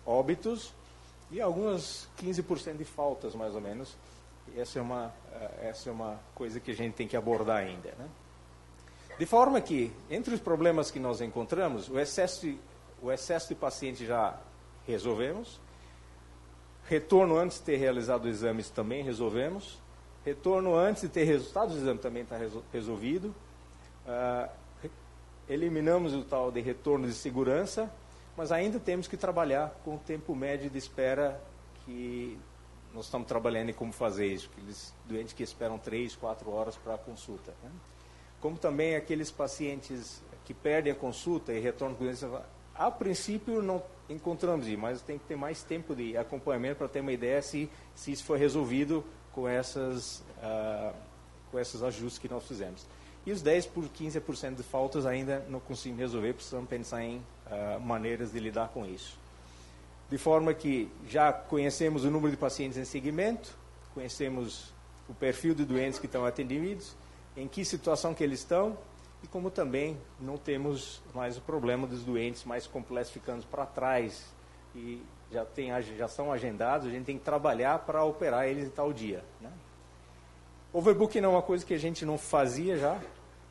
óbitos 0.06 0.72
e 1.32 1.42
algumas 1.42 2.08
15% 2.18 2.78
de 2.78 2.86
faltas, 2.86 3.34
mais 3.34 3.56
ou 3.56 3.60
menos. 3.60 3.98
E 4.54 4.60
essa 4.60 4.78
é 4.78 4.82
uma, 4.82 5.12
eh, 5.34 5.70
essa 5.70 5.90
é 5.90 5.92
uma 5.92 6.20
coisa 6.36 6.60
que 6.60 6.70
a 6.70 6.76
gente 6.76 6.94
tem 6.94 7.08
que 7.08 7.18
abordar 7.18 7.58
ainda. 7.58 7.90
Né? 7.98 8.08
De 9.18 9.26
forma 9.26 9.60
que, 9.60 9.92
entre 10.08 10.36
os 10.36 10.40
problemas 10.40 10.92
que 10.92 11.00
nós 11.00 11.20
encontramos, 11.20 11.90
o 11.90 12.00
excesso 12.00 12.42
de, 12.42 12.60
o 13.02 13.12
excesso 13.12 13.50
de 13.50 13.56
pacientes 13.56 14.08
já 14.08 14.40
resolvemos, 14.86 15.60
retorno 16.86 17.36
antes 17.38 17.58
de 17.58 17.64
ter 17.64 17.78
realizado 17.78 18.28
exames 18.28 18.70
também 18.70 19.04
resolvemos, 19.04 19.80
retorno 20.24 20.76
antes 20.76 21.02
de 21.02 21.10
ter 21.10 21.24
resultados 21.24 21.74
do 21.74 21.82
exame 21.82 22.00
também 22.00 22.22
está 22.22 22.38
resolvido, 22.72 23.34
uh, 24.06 24.50
eliminamos 25.50 26.14
o 26.14 26.24
tal 26.24 26.52
de 26.52 26.62
retorno 26.62 27.08
de 27.08 27.14
segurança, 27.14 27.92
mas 28.36 28.52
ainda 28.52 28.80
temos 28.80 29.08
que 29.08 29.18
trabalhar 29.18 29.70
com 29.84 29.96
o 29.96 30.00
tempo 30.00 30.36
médio 30.36 30.70
de 30.70 30.78
espera 30.78 31.42
que 31.86 32.38
nós 32.94 33.06
estamos 33.06 33.28
trabalhando 33.28 33.70
em 33.70 33.74
como 33.74 33.92
fazer 33.92 34.28
isso, 34.28 34.50
aqueles 34.52 34.94
doentes 35.06 35.34
que 35.34 35.44
esperam 35.44 35.78
três, 35.78 36.16
quatro 36.16 36.52
horas 36.52 36.76
para 36.76 36.96
a 36.96 36.98
consulta. 36.98 37.54
Né? 37.64 37.70
Como 38.40 38.58
também 38.58 38.96
aqueles 38.96 39.32
pacientes 39.32 40.22
que 40.46 40.54
perdem 40.54 40.94
a 40.94 40.96
consulta 40.96 41.54
e 41.54 41.60
retornam 41.60 41.96
com 41.96 42.04
doença, 42.04 42.46
a 42.74 42.92
princípio 42.92 43.62
não 43.62 43.84
encontramos 44.10 44.68
mas 44.78 45.02
tem 45.02 45.18
que 45.18 45.26
ter 45.26 45.36
mais 45.36 45.64
tempo 45.64 45.96
de 45.96 46.16
acompanhamento 46.16 46.78
para 46.78 46.88
ter 46.88 47.02
uma 47.02 47.12
ideia 47.12 47.42
se, 47.42 47.70
se 47.94 48.12
isso 48.12 48.24
foi 48.24 48.38
resolvido 48.38 49.04
com, 49.34 49.48
essas, 49.48 50.24
uh, 50.38 50.94
com 51.52 51.60
esses 51.60 51.84
ajustes 51.84 52.18
que 52.18 52.30
nós 52.30 52.48
fizemos. 52.48 52.86
E 53.28 53.32
os 53.34 53.42
10 53.42 53.66
por 53.66 53.84
15% 53.84 54.56
de 54.56 54.64
faltas 54.64 55.06
ainda 55.06 55.46
não 55.50 55.60
conseguimos 55.60 56.00
resolver, 56.00 56.32
precisamos 56.32 56.70
pensar 56.70 57.04
em 57.04 57.18
uh, 57.18 57.78
maneiras 57.78 58.32
de 58.32 58.40
lidar 58.40 58.70
com 58.70 58.86
isso. 58.86 59.20
De 60.10 60.18
forma 60.18 60.54
que 60.54 60.90
já 61.10 61.34
conhecemos 61.34 62.06
o 62.06 62.10
número 62.10 62.32
de 62.32 62.38
pacientes 62.38 62.78
em 62.78 62.86
segmento, 62.86 63.54
conhecemos 63.94 64.74
o 65.10 65.14
perfil 65.14 65.54
de 65.54 65.66
doentes 65.66 66.00
que 66.00 66.06
estão 66.06 66.26
atendidos, 66.26 66.96
em 67.36 67.50
que 67.50 67.66
situação 67.66 68.14
que 68.14 68.24
eles 68.24 68.40
estão, 68.40 68.78
e 69.22 69.28
como 69.28 69.52
também 69.52 69.98
não 70.22 70.38
temos 70.38 71.02
mais 71.14 71.36
o 71.36 71.42
problema 71.42 71.86
dos 71.86 72.06
doentes 72.06 72.46
mais 72.46 72.66
complexos 72.66 73.14
ficando 73.14 73.46
para 73.48 73.66
trás 73.66 74.24
e 74.74 75.04
já, 75.30 75.44
tem, 75.44 75.70
já 75.98 76.08
são 76.08 76.32
agendados, 76.32 76.88
a 76.88 76.92
gente 76.92 77.04
tem 77.04 77.18
que 77.18 77.26
trabalhar 77.26 77.80
para 77.80 78.06
operar 78.06 78.46
eles 78.48 78.68
em 78.68 78.70
tal 78.70 78.94
dia. 78.94 79.22
Né? 79.42 79.52
Overbooking 80.72 81.20
é 81.20 81.28
uma 81.28 81.42
coisa 81.42 81.66
que 81.66 81.74
a 81.74 81.78
gente 81.78 82.06
não 82.06 82.18
fazia 82.18 82.78
já, 82.78 82.98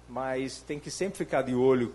mas 0.08 0.60
tem 0.60 0.78
que 0.78 0.90
sempre 0.90 1.18
ficar 1.18 1.42
de 1.42 1.54
olho 1.54 1.94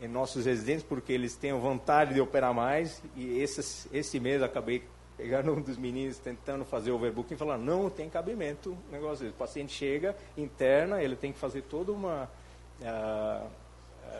em 0.00 0.08
nossos 0.08 0.46
residentes, 0.46 0.82
porque 0.82 1.12
eles 1.12 1.36
têm 1.36 1.52
vontade 1.52 2.14
de 2.14 2.20
operar 2.20 2.54
mais, 2.54 3.02
e 3.14 3.38
esse, 3.38 3.88
esse 3.92 4.18
mês 4.18 4.42
acabei 4.42 4.82
pegando 5.16 5.52
um 5.54 5.60
dos 5.60 5.76
meninos 5.76 6.18
tentando 6.18 6.64
fazer 6.64 6.90
overbooking 6.90 7.34
e 7.34 7.36
falando, 7.36 7.62
não 7.62 7.90
tem 7.90 8.08
cabimento 8.08 8.70
o 8.70 8.92
negócio. 8.92 9.28
O 9.28 9.32
paciente 9.32 9.72
chega, 9.72 10.16
interna, 10.36 11.02
ele 11.02 11.16
tem 11.16 11.32
que 11.32 11.38
fazer 11.38 11.62
todo 11.62 11.94
um 11.94 12.06
uh, 12.06 12.26
uh, 12.80 13.50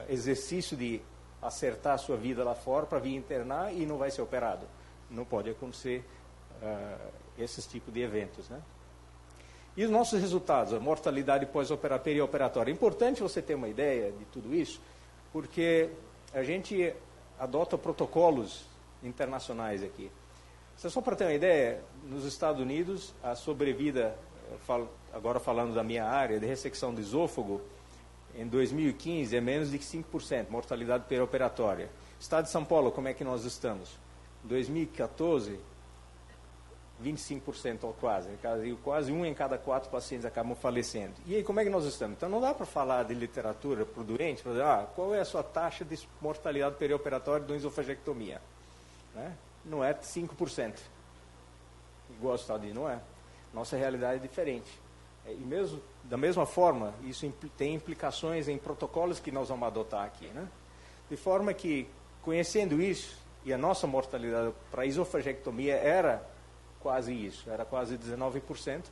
exercício 0.09 0.77
de 0.77 1.01
acertar 1.41 1.95
a 1.95 1.99
sua 1.99 2.19
vida 2.19 2.45
lá 2.45 2.55
fora 2.55 2.85
para 2.85 2.99
vir 2.99 3.15
internar 3.15 3.73
e 3.73 3.87
não 3.87 3.97
vai 3.97 4.11
ser 4.11 4.21
operado. 4.21 4.67
Não 5.11 5.25
pode 5.25 5.49
acontecer 5.49 6.05
uh, 6.63 7.11
esses 7.39 7.67
tipos 7.67 7.93
de 7.93 8.03
eventos, 8.03 8.51
né? 8.51 8.61
E 9.81 9.85
os 9.87 9.91
nossos 9.91 10.21
resultados, 10.21 10.75
a 10.75 10.79
mortalidade 10.79 11.47
pós-operatória 11.47 12.19
e 12.19 12.21
operatória. 12.21 12.71
É 12.71 12.75
importante 12.75 13.23
você 13.23 13.41
ter 13.41 13.55
uma 13.55 13.67
ideia 13.67 14.13
de 14.13 14.27
tudo 14.27 14.55
isso, 14.55 14.79
porque 15.33 15.89
a 16.35 16.43
gente 16.43 16.93
adota 17.39 17.79
protocolos 17.79 18.67
internacionais 19.03 19.83
aqui. 19.83 20.11
Só 20.77 21.01
para 21.01 21.17
ter 21.17 21.25
uma 21.25 21.33
ideia, 21.33 21.81
nos 22.05 22.27
Estados 22.27 22.61
Unidos, 22.61 23.15
a 23.23 23.35
sobrevida, 23.35 24.15
agora 25.15 25.41
falando 25.41 25.73
da 25.73 25.83
minha 25.83 26.05
área, 26.05 26.39
de 26.39 26.45
ressecção 26.45 26.93
do 26.93 27.01
esôfago, 27.01 27.63
em 28.37 28.47
2015 28.47 29.35
é 29.35 29.41
menos 29.41 29.71
de 29.71 29.79
5%, 29.79 30.51
mortalidade 30.51 31.05
perioperatória. 31.09 31.89
Estado 32.21 32.45
de 32.45 32.51
São 32.51 32.67
Paulo, 32.67 32.93
como 32.93 33.09
é 33.09 33.15
que 33.15 33.25
nós 33.25 33.47
estamos? 33.47 33.89
Em 34.45 34.49
2014, 34.49 35.59
25% 37.03 37.85
ou 37.85 37.93
quase, 37.95 38.29
quase 38.83 39.13
um 39.13 39.25
em 39.25 39.33
cada 39.33 39.57
quatro 39.57 39.91
pacientes 39.91 40.27
acabam 40.27 40.55
falecendo. 40.55 41.15
E 41.27 41.37
aí, 41.37 41.43
como 41.43 41.61
é 41.61 41.65
que 41.65 41.71
nós 41.71 41.85
estamos? 41.85 42.17
Então, 42.17 42.29
não 42.29 42.41
dá 42.41 42.53
para 42.53 42.67
falar 42.67 43.05
de 43.05 43.15
literatura 43.15 43.85
para 43.85 44.01
o 44.01 44.05
doente, 44.05 44.43
para 44.43 44.53
dizer, 44.53 44.65
ah, 44.65 44.89
qual 44.95 45.15
é 45.15 45.21
a 45.21 45.25
sua 45.25 45.43
taxa 45.43 45.85
de 45.85 45.99
mortalidade 46.21 46.77
perioperatória 46.77 47.45
de 47.45 47.53
uma 47.53 47.57
esofagectomia? 47.57 48.41
Né? 49.15 49.35
Não 49.65 49.83
é 49.83 49.95
5%. 49.95 50.75
Igual 52.11 52.35
Estados 52.35 52.63
Unidos, 52.63 52.83
não 52.83 52.89
é. 52.89 53.01
Nossa 53.53 53.77
realidade 53.77 54.17
é 54.17 54.19
diferente. 54.19 54.71
É, 55.27 55.33
e 55.33 55.39
mesmo, 55.39 55.81
da 56.05 56.17
mesma 56.17 56.47
forma, 56.47 56.95
isso 57.05 57.27
impl 57.27 57.49
tem 57.57 57.75
implicações 57.75 58.49
em 58.49 58.59
protocolos 58.59 59.21
que 59.21 59.31
nós 59.31 59.49
vamos 59.49 59.67
adotar 59.67 60.05
aqui. 60.05 60.27
Né? 60.29 60.47
De 61.09 61.17
forma 61.17 61.53
que, 61.53 61.89
conhecendo 62.23 62.81
isso, 62.81 63.19
e 63.45 63.53
a 63.53 63.59
nossa 63.59 63.87
mortalidade 63.87 64.53
para 64.71 64.85
esofagectomia 64.85 65.75
era 65.77 66.23
quase 66.81 67.13
isso, 67.13 67.49
era 67.51 67.65
quase 67.65 67.97
19%. 67.97 68.85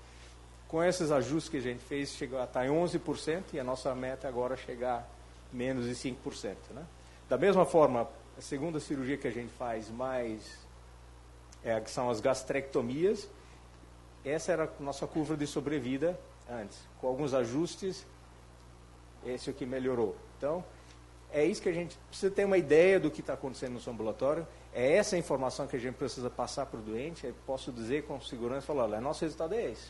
Com 0.69 0.85
esses 0.85 1.11
ajustes 1.11 1.49
que 1.49 1.57
a 1.57 1.63
gente 1.63 1.83
fez, 1.83 2.11
chegou 2.11 2.39
a 2.39 2.45
estar 2.45 2.67
em 2.67 2.69
11% 2.69 3.43
e 3.55 3.61
a 3.61 3.65
nossa 3.65 3.95
meta 3.95 4.29
agora 4.29 4.55
é 4.55 4.57
chegar 4.57 5.09
menos 5.53 5.87
de 5.87 5.95
5%. 5.95 6.57
Né? 6.75 6.85
Da 7.29 7.39
mesma 7.39 7.65
forma, 7.65 8.09
a 8.37 8.41
segunda 8.41 8.79
cirurgia 8.79 9.17
que 9.17 9.27
a 9.27 9.31
gente 9.31 9.51
faz 9.55 9.91
mais 9.91 10.59
é, 11.65 11.81
que 11.81 11.91
são 11.91 12.11
as 12.11 12.21
gastrectomias, 12.21 13.29
essa 14.25 14.53
era 14.53 14.65
a 14.65 14.83
nossa 14.83 15.07
curva 15.07 15.37
de 15.37 15.47
sobrevida 15.47 16.19
antes. 16.51 16.79
Com 17.01 17.07
alguns 17.07 17.35
ajustes, 17.35 18.05
esse 19.27 19.51
aqui 19.51 19.65
melhorou. 19.65 20.17
Então, 20.37 20.65
é 21.33 21.45
isso 21.45 21.61
que 21.61 21.69
a 21.69 21.73
gente 21.73 21.97
precisa 22.09 22.33
ter 22.33 22.45
uma 22.45 22.59
ideia 22.59 22.99
do 22.99 23.11
que 23.11 23.21
está 23.21 23.35
acontecendo 23.35 23.81
no 23.81 23.93
ambulatório. 23.93 24.47
É 24.79 24.95
essa 24.95 25.19
informação 25.19 25.67
que 25.67 25.75
a 25.75 25.79
gente 25.81 25.97
precisa 25.97 26.31
passar 26.31 26.65
para 26.67 26.79
o 26.79 26.83
doente. 26.83 27.35
Posso 27.45 27.73
dizer 27.73 28.05
com 28.05 28.21
segurança, 28.21 28.65
falar, 28.65 28.85
olha, 28.85 29.01
nosso 29.01 29.25
resultado 29.25 29.53
é 29.53 29.73
esse. 29.73 29.89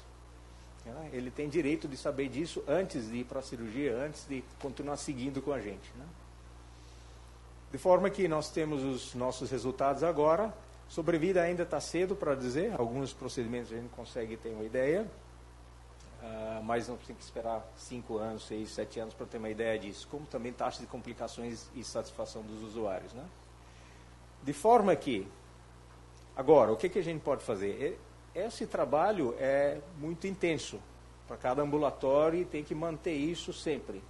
Né? 0.82 1.10
Ele 1.12 1.30
tem 1.30 1.46
direito 1.46 1.86
de 1.86 1.94
saber 1.94 2.30
disso 2.30 2.64
antes 2.66 3.10
de 3.10 3.18
ir 3.18 3.24
para 3.24 3.40
a 3.40 3.42
cirurgia, 3.42 3.94
antes 3.94 4.26
de 4.26 4.42
continuar 4.58 4.96
seguindo 4.96 5.42
com 5.42 5.52
a 5.52 5.60
gente. 5.60 5.92
Né? 5.94 6.06
De 7.70 7.76
forma 7.76 8.08
que 8.08 8.26
nós 8.28 8.50
temos 8.50 8.82
os 8.82 9.14
nossos 9.14 9.50
resultados 9.50 10.02
agora. 10.02 10.54
Sobrevida 10.88 11.42
ainda 11.42 11.64
está 11.64 11.82
cedo 11.82 12.16
para 12.16 12.34
dizer, 12.34 12.72
alguns 12.80 13.12
procedimentos 13.12 13.70
a 13.70 13.76
gente 13.76 13.90
consegue 13.90 14.38
ter 14.38 14.48
uma 14.48 14.64
ideia, 14.64 15.06
uh, 16.22 16.64
mas 16.64 16.88
não 16.88 16.96
tem 16.96 17.14
que 17.14 17.22
esperar 17.22 17.62
5 17.76 18.16
anos, 18.16 18.46
6, 18.46 18.70
7 18.70 19.00
anos 19.00 19.12
para 19.12 19.26
ter 19.26 19.36
uma 19.36 19.50
ideia 19.50 19.78
disso. 19.78 20.08
Como 20.10 20.24
também 20.24 20.50
taxa 20.50 20.80
de 20.80 20.86
complicações 20.86 21.68
e 21.74 21.84
satisfação 21.84 22.40
dos 22.40 22.62
usuários. 22.62 23.12
Né? 23.12 23.24
De 24.42 24.52
forma 24.52 24.94
que, 24.96 25.26
agora, 26.36 26.72
o 26.72 26.76
que, 26.76 26.88
que 26.88 26.98
a 26.98 27.02
gente 27.02 27.20
pode 27.20 27.42
fazer? 27.42 27.98
Esse 28.34 28.66
trabalho 28.66 29.34
é 29.38 29.78
muito 29.98 30.26
intenso 30.26 30.78
para 31.26 31.36
cada 31.36 31.62
ambulatório 31.62 32.40
e 32.40 32.44
tem 32.44 32.64
que 32.64 32.74
manter 32.74 33.14
isso 33.14 33.52
sempre. 33.52 34.02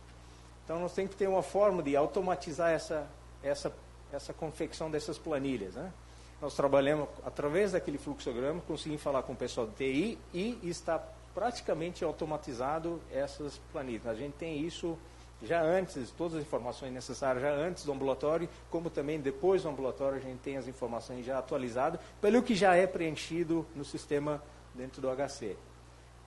Então, 0.65 0.79
nós 0.81 0.93
temos 0.93 1.13
que 1.13 1.17
ter 1.17 1.29
uma 1.29 1.43
forma 1.43 1.83
de 1.83 1.97
automatizar 1.97 2.71
essa, 2.71 3.09
essa, 3.43 3.73
essa 4.13 4.33
confecção 4.33 4.91
dessas 4.91 5.17
planilhas. 5.19 5.75
Né? 5.75 5.93
Nós 6.41 6.55
trabalhamos 6.55 7.09
através 7.25 7.73
daquele 7.73 7.99
fluxograma, 7.99 8.61
conseguimos 8.61 9.03
falar 9.03 9.23
com 9.23 9.33
o 9.33 9.37
pessoal 9.37 9.67
do 9.67 9.73
TI 9.73 10.19
e 10.33 10.59
está 10.63 11.03
praticamente 11.35 12.05
automatizado 12.05 13.01
essas 13.11 13.59
planilhas. 13.73 14.07
A 14.07 14.15
gente 14.15 14.35
tem 14.35 14.61
isso 14.61 14.99
já 15.43 15.63
antes, 15.63 16.11
todas 16.11 16.39
as 16.39 16.43
informações 16.43 16.93
necessárias 16.93 17.43
já 17.43 17.53
antes 17.53 17.85
do 17.85 17.93
ambulatório, 17.93 18.49
como 18.71 18.91
também 18.91 19.21
depois 19.21 19.63
do 19.63 19.69
ambulatório 19.69 20.19
a 20.19 20.21
gente 20.21 20.39
tem 20.39 20.57
as 20.57 20.67
informações 20.67 21.25
já 21.25 21.39
atualizadas, 21.39 22.01
pelo 22.21 22.43
que 22.43 22.55
já 22.55 22.75
é 22.75 22.87
preenchido 22.87 23.65
no 23.75 23.85
sistema 23.85 24.43
dentro 24.75 25.01
do 25.01 25.09
HC. 25.09 25.57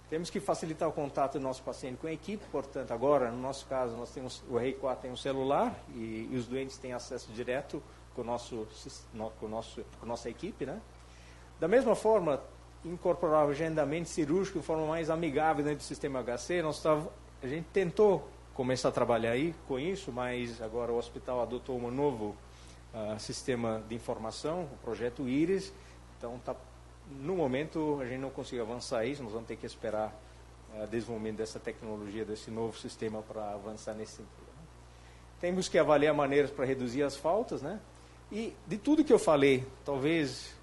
Temos 0.09 0.29
que 0.29 0.39
facilitar 0.41 0.89
o 0.89 0.91
contato 0.91 1.33
do 1.33 1.39
nosso 1.39 1.63
paciente 1.63 1.97
com 1.97 2.07
a 2.07 2.11
equipe, 2.11 2.43
portanto, 2.51 2.91
agora, 2.91 3.31
no 3.31 3.41
nosso 3.41 3.65
caso, 3.65 3.95
nós 3.95 4.11
temos, 4.11 4.43
o 4.49 4.55
REI4 4.55 4.97
tem 4.97 5.11
um 5.11 5.15
celular 5.15 5.73
e, 5.95 6.27
e, 6.29 6.35
os 6.35 6.47
doentes 6.47 6.77
têm 6.77 6.91
acesso 6.91 7.31
direto 7.31 7.81
com, 8.13 8.21
nosso, 8.21 8.67
com, 9.39 9.47
nosso, 9.47 9.85
com 9.99 10.05
nossa 10.05 10.29
equipe. 10.29 10.65
Né? 10.65 10.81
Da 11.61 11.67
mesma 11.67 11.95
forma, 11.95 12.41
incorporar 12.83 13.45
o 13.45 13.51
agendamento 13.51 14.09
cirúrgico 14.09 14.59
de 14.59 14.65
forma 14.65 14.85
mais 14.85 15.09
amigável 15.09 15.63
dentro 15.63 15.79
do 15.79 15.83
sistema 15.83 16.21
HC, 16.21 16.61
nós 16.61 16.81
tava, 16.81 17.09
a 17.41 17.47
gente 17.47 17.67
tentou 17.71 18.27
começar 18.61 18.89
a 18.89 18.91
trabalhar 18.91 19.31
aí 19.31 19.55
com 19.67 19.79
isso, 19.79 20.11
mas 20.11 20.61
agora 20.61 20.93
o 20.93 20.95
hospital 20.95 21.41
adotou 21.41 21.79
um 21.79 21.89
novo 21.89 22.35
uh, 22.93 23.19
sistema 23.19 23.83
de 23.89 23.95
informação, 23.95 24.65
o 24.71 24.77
projeto 24.83 25.27
IRIS. 25.27 25.73
Então, 26.15 26.37
tá, 26.45 26.55
no 27.09 27.35
momento, 27.35 27.97
a 27.99 28.05
gente 28.05 28.19
não 28.19 28.29
conseguiu 28.29 28.63
avançar 28.63 29.03
isso, 29.03 29.23
nós 29.23 29.31
vamos 29.31 29.47
ter 29.47 29.55
que 29.55 29.65
esperar 29.65 30.15
o 30.75 30.83
uh, 30.83 30.85
desenvolvimento 30.85 31.37
dessa 31.37 31.59
tecnologia, 31.59 32.23
desse 32.23 32.51
novo 32.51 32.77
sistema 32.77 33.23
para 33.23 33.51
avançar 33.51 33.95
nesse 33.95 34.17
sentido. 34.17 34.51
Né? 34.55 34.63
Temos 35.39 35.67
que 35.67 35.79
avaliar 35.79 36.13
maneiras 36.13 36.51
para 36.51 36.63
reduzir 36.63 37.01
as 37.01 37.17
faltas, 37.17 37.63
né? 37.63 37.79
E 38.31 38.53
de 38.67 38.77
tudo 38.77 39.03
que 39.03 39.11
eu 39.11 39.17
falei, 39.17 39.65
talvez 39.83 40.55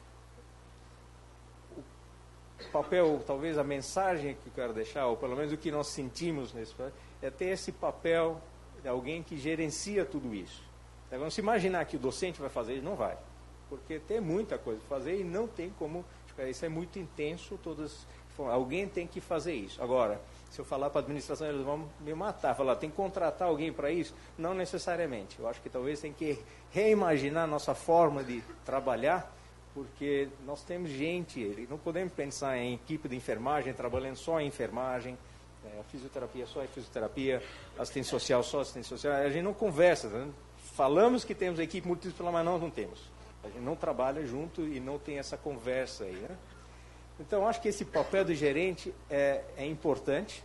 o 2.66 2.70
papel, 2.70 3.22
talvez 3.26 3.56
a 3.56 3.64
mensagem 3.64 4.34
que 4.34 4.48
eu 4.48 4.52
quero 4.54 4.72
deixar, 4.72 5.06
ou 5.06 5.16
pelo 5.16 5.36
menos 5.36 5.52
o 5.52 5.56
que 5.56 5.70
nós 5.70 5.88
sentimos 5.88 6.52
nesse 6.52 6.74
é 7.22 7.30
ter 7.30 7.46
esse 7.46 7.72
papel 7.72 8.40
de 8.82 8.88
alguém 8.88 9.22
que 9.22 9.36
gerencia 9.36 10.04
tudo 10.04 10.34
isso. 10.34 10.62
Agora, 11.10 11.30
se 11.30 11.40
imaginar 11.40 11.84
que 11.86 11.96
o 11.96 11.98
docente 11.98 12.40
vai 12.40 12.50
fazer 12.50 12.74
isso, 12.74 12.84
não 12.84 12.96
vai. 12.96 13.16
Porque 13.68 13.98
tem 13.98 14.20
muita 14.20 14.58
coisa 14.58 14.80
para 14.86 14.98
fazer 14.98 15.20
e 15.20 15.24
não 15.24 15.46
tem 15.46 15.70
como. 15.70 16.04
Isso 16.48 16.64
é 16.64 16.68
muito 16.68 16.98
intenso, 16.98 17.58
todas. 17.62 18.06
Alguém 18.38 18.86
tem 18.86 19.06
que 19.06 19.20
fazer 19.20 19.54
isso. 19.54 19.82
Agora, 19.82 20.20
se 20.48 20.60
eu 20.60 20.64
falar 20.64 20.90
para 20.90 21.00
a 21.00 21.02
administração, 21.02 21.48
eles 21.48 21.62
vão 21.62 21.88
me 22.00 22.14
matar. 22.14 22.54
Falar, 22.54 22.76
tem 22.76 22.88
que 22.88 22.96
contratar 22.96 23.48
alguém 23.48 23.72
para 23.72 23.90
isso? 23.90 24.14
Não 24.36 24.54
necessariamente. 24.54 25.36
Eu 25.38 25.48
acho 25.48 25.60
que 25.60 25.68
talvez 25.68 26.00
tem 26.00 26.12
que 26.12 26.38
reimaginar 26.70 27.44
a 27.44 27.46
nossa 27.46 27.74
forma 27.74 28.22
de 28.22 28.40
trabalhar, 28.64 29.34
porque 29.78 30.28
nós 30.44 30.64
temos 30.64 30.90
gente, 30.90 31.66
não 31.70 31.78
podemos 31.78 32.12
pensar 32.12 32.58
em 32.58 32.74
equipe 32.74 33.08
de 33.08 33.14
enfermagem 33.14 33.72
trabalhando 33.72 34.16
só 34.16 34.40
em 34.40 34.48
enfermagem, 34.48 35.16
é, 35.64 35.80
a 35.80 35.84
fisioterapia 35.84 36.46
só 36.46 36.62
é 36.62 36.66
fisioterapia, 36.66 37.40
assistente 37.78 38.08
social 38.08 38.42
só 38.42 38.60
assistente 38.60 38.88
social. 38.88 39.14
A 39.14 39.28
gente 39.28 39.44
não 39.44 39.54
conversa. 39.54 40.08
Né? 40.08 40.28
Falamos 40.74 41.24
que 41.24 41.32
temos 41.32 41.60
equipe 41.60 41.86
multidisciplinar, 41.86 42.32
mas 42.32 42.44
nós 42.44 42.60
não 42.60 42.70
temos. 42.70 42.98
A 43.44 43.46
gente 43.46 43.60
não 43.60 43.76
trabalha 43.76 44.26
junto 44.26 44.62
e 44.62 44.80
não 44.80 44.98
tem 44.98 45.18
essa 45.18 45.36
conversa 45.36 46.04
aí. 46.04 46.14
Né? 46.14 46.36
Então, 47.20 47.46
acho 47.46 47.60
que 47.60 47.68
esse 47.68 47.84
papel 47.84 48.24
do 48.24 48.34
gerente 48.34 48.92
é, 49.08 49.44
é 49.56 49.64
importante. 49.64 50.42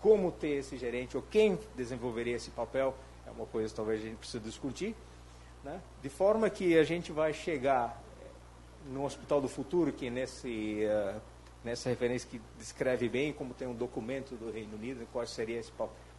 Como 0.00 0.32
ter 0.32 0.58
esse 0.58 0.76
gerente, 0.76 1.16
ou 1.16 1.22
quem 1.22 1.58
desenvolveria 1.76 2.36
esse 2.36 2.50
papel, 2.50 2.94
é 3.26 3.30
uma 3.30 3.46
coisa 3.46 3.68
que 3.68 3.74
talvez 3.74 4.00
a 4.00 4.04
gente 4.04 4.16
precise 4.16 4.42
discutir. 4.42 4.96
Né? 5.62 5.80
De 6.02 6.08
forma 6.08 6.48
que 6.50 6.76
a 6.76 6.84
gente 6.84 7.12
vai 7.12 7.32
chegar 7.32 8.00
no 8.86 9.04
Hospital 9.04 9.40
do 9.40 9.48
Futuro, 9.48 9.92
que 9.92 10.08
nesse 10.10 10.84
uh, 10.84 11.20
nessa 11.64 11.88
referência 11.88 12.28
que 12.30 12.40
descreve 12.56 13.08
bem 13.08 13.32
como 13.32 13.52
tem 13.54 13.66
um 13.66 13.74
documento 13.74 14.34
do 14.36 14.50
Reino 14.50 14.76
Unido, 14.76 15.06
qual 15.12 15.26
seria 15.26 15.58
esse, 15.58 15.72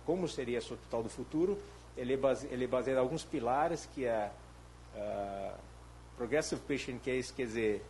como 0.06 0.28
seria 0.28 0.58
esse 0.58 0.72
hospital 0.72 1.04
do 1.04 1.10
futuro. 1.10 1.58
Ele 1.98 2.14
é, 2.14 2.18
base, 2.18 2.48
ele 2.52 2.66
é 2.66 2.68
baseado 2.68 2.98
em 2.98 3.00
alguns 3.00 3.24
pilares, 3.24 3.88
que 3.94 4.06
é 4.06 4.32
uh, 4.96 5.58
Progressive 6.16 6.62
Patient 6.62 7.02
Case, 7.02 7.34
quer 7.34 7.46
dizer, 7.46 7.84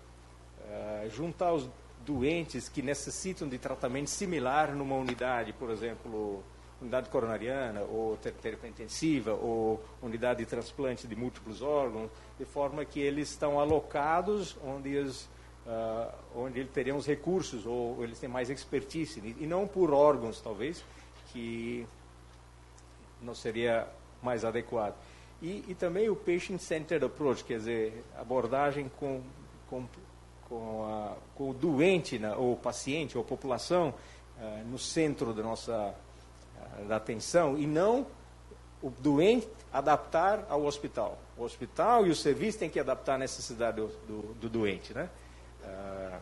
uh, 0.62 1.10
juntar 1.10 1.54
os 1.54 1.70
doentes 2.06 2.70
que 2.70 2.82
necessitam 2.82 3.48
de 3.48 3.58
tratamento 3.58 4.10
similar 4.10 4.74
numa 4.74 4.96
unidade, 4.96 5.54
por 5.54 5.70
exemplo, 5.70 6.44
unidade 6.82 7.10
coronariana, 7.10 7.82
ou 7.82 8.18
terapia 8.18 8.70
intensiva, 8.70 9.34
ou 9.34 9.84
unidade 10.02 10.40
de 10.40 10.46
transplante 10.46 11.08
de 11.08 11.16
múltiplos 11.16 11.62
órgãos, 11.62 12.10
de 12.38 12.46
forma 12.46 12.86
que 12.86 13.00
eles 13.00 13.30
estão 13.30 13.60
alocados 13.60 14.58
onde 14.64 14.98
os 14.98 15.30
uh, 15.66 16.14
onde 16.36 16.60
ele 16.60 16.70
teria 16.70 16.96
os 16.96 17.06
recursos 17.06 17.66
ou 17.66 18.04
eles 18.04 18.20
têm 18.20 18.30
mais 18.30 18.50
expertise 18.50 19.36
e 19.40 19.46
não 19.46 19.68
por 19.68 19.92
órgãos 19.94 20.42
talvez 20.42 20.84
que 21.32 21.86
não 23.22 23.36
seria 23.36 23.88
mais 24.24 24.46
adequado. 24.46 24.96
E, 25.42 25.64
e 25.68 25.76
também 25.76 26.10
o 26.10 26.16
patient-centered 26.16 27.06
approach 27.06 27.44
quer 27.44 27.58
dizer 27.58 28.04
abordagem 28.18 28.90
com 28.98 29.22
com, 29.70 29.86
com, 30.48 30.86
a, 30.86 31.16
com 31.36 31.52
o 31.52 31.54
doente 31.54 32.18
né, 32.18 32.36
ou 32.36 32.56
paciente 32.56 33.18
ou 33.18 33.24
população 33.24 33.94
uh, 34.38 34.68
no 34.68 34.80
centro 34.80 35.34
da 35.34 35.44
nossa 35.44 35.94
da 36.88 36.96
atenção 36.96 37.58
e 37.58 37.68
não 37.68 38.06
o 38.82 38.90
doente 38.90 39.48
adaptar 39.72 40.46
ao 40.50 40.64
hospital. 40.66 41.18
O 41.38 41.44
hospital 41.44 42.08
e 42.08 42.10
o 42.10 42.16
serviço 42.16 42.60
têm 42.60 42.70
que 42.70 42.80
adaptar 42.80 43.16
à 43.16 43.18
necessidade 43.18 43.78
do, 43.78 43.88
do, 44.08 44.34
do 44.36 44.50
doente, 44.50 44.94
né? 44.94 45.10
Uh, 45.64 46.20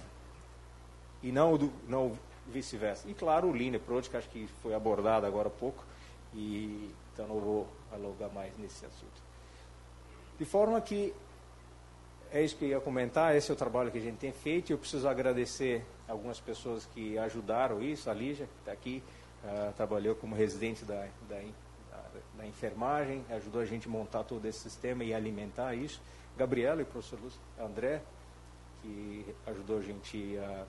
e 1.23 1.31
não, 1.31 1.71
não 1.87 2.17
vice-versa. 2.47 3.07
E 3.09 3.13
claro, 3.13 3.47
o 3.47 3.51
Lean 3.51 3.75
Approach, 3.75 4.09
que 4.09 4.17
acho 4.17 4.29
que 4.29 4.47
foi 4.61 4.73
abordado 4.73 5.25
agora 5.25 5.47
há 5.47 5.51
pouco, 5.51 5.83
e, 6.33 6.93
então 7.13 7.27
não 7.27 7.39
vou 7.39 7.67
alongar 7.91 8.29
mais 8.31 8.51
nesse 8.57 8.85
assunto. 8.85 9.27
De 10.37 10.45
forma 10.45 10.79
que, 10.81 11.13
é 12.31 12.43
isso 12.43 12.55
que 12.55 12.65
eu 12.65 12.69
ia 12.69 12.79
comentar, 12.79 13.35
esse 13.35 13.49
é 13.49 13.53
o 13.53 13.57
trabalho 13.57 13.91
que 13.91 13.97
a 13.97 14.01
gente 14.01 14.17
tem 14.17 14.31
feito, 14.31 14.71
eu 14.71 14.77
preciso 14.77 15.07
agradecer 15.07 15.83
algumas 16.07 16.39
pessoas 16.39 16.85
que 16.93 17.17
ajudaram 17.17 17.81
isso, 17.81 18.09
a 18.09 18.13
Lígia, 18.13 18.45
que 18.45 18.59
está 18.59 18.71
aqui, 18.71 19.03
uh, 19.43 19.73
trabalhou 19.73 20.15
como 20.15 20.35
residente 20.35 20.85
da, 20.85 21.07
da, 21.29 21.41
da, 22.37 22.45
enfermagem, 22.45 23.25
ajudou 23.29 23.61
a 23.61 23.65
gente 23.65 23.87
a 23.87 23.91
montar 23.91 24.23
todo 24.23 24.45
esse 24.45 24.59
sistema 24.59 25.03
e 25.03 25.13
alimentar 25.13 25.73
isso, 25.73 26.01
Gabriela 26.37 26.81
e 26.81 26.83
o 26.83 26.85
professor 26.85 27.19
Lúcio, 27.19 27.39
André, 27.59 28.01
que 28.81 29.35
ajudou 29.47 29.79
a 29.79 29.81
gente 29.81 30.37
a, 30.37 30.65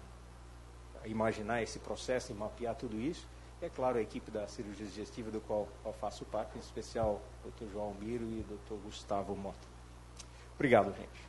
a, 1.04 1.08
imaginar 1.08 1.62
esse 1.62 1.78
processo 1.78 2.32
e 2.32 2.34
mapear 2.34 2.74
tudo 2.74 2.98
isso. 2.98 3.26
E, 3.60 3.66
é 3.66 3.68
claro, 3.68 3.98
a 3.98 4.00
equipe 4.00 4.30
da 4.30 4.46
cirurgia 4.46 4.86
digestiva, 4.86 5.30
do 5.30 5.40
qual 5.40 5.68
eu 5.84 5.92
faço 5.92 6.24
parte, 6.24 6.56
em 6.56 6.60
especial 6.60 7.20
o 7.44 7.50
Dr. 7.50 7.70
João 7.72 7.94
Miro 7.94 8.24
e 8.24 8.40
o 8.40 8.44
Dr. 8.44 8.82
Gustavo 8.84 9.36
Mota. 9.36 9.58
Obrigado, 10.54 10.94
gente. 10.96 11.28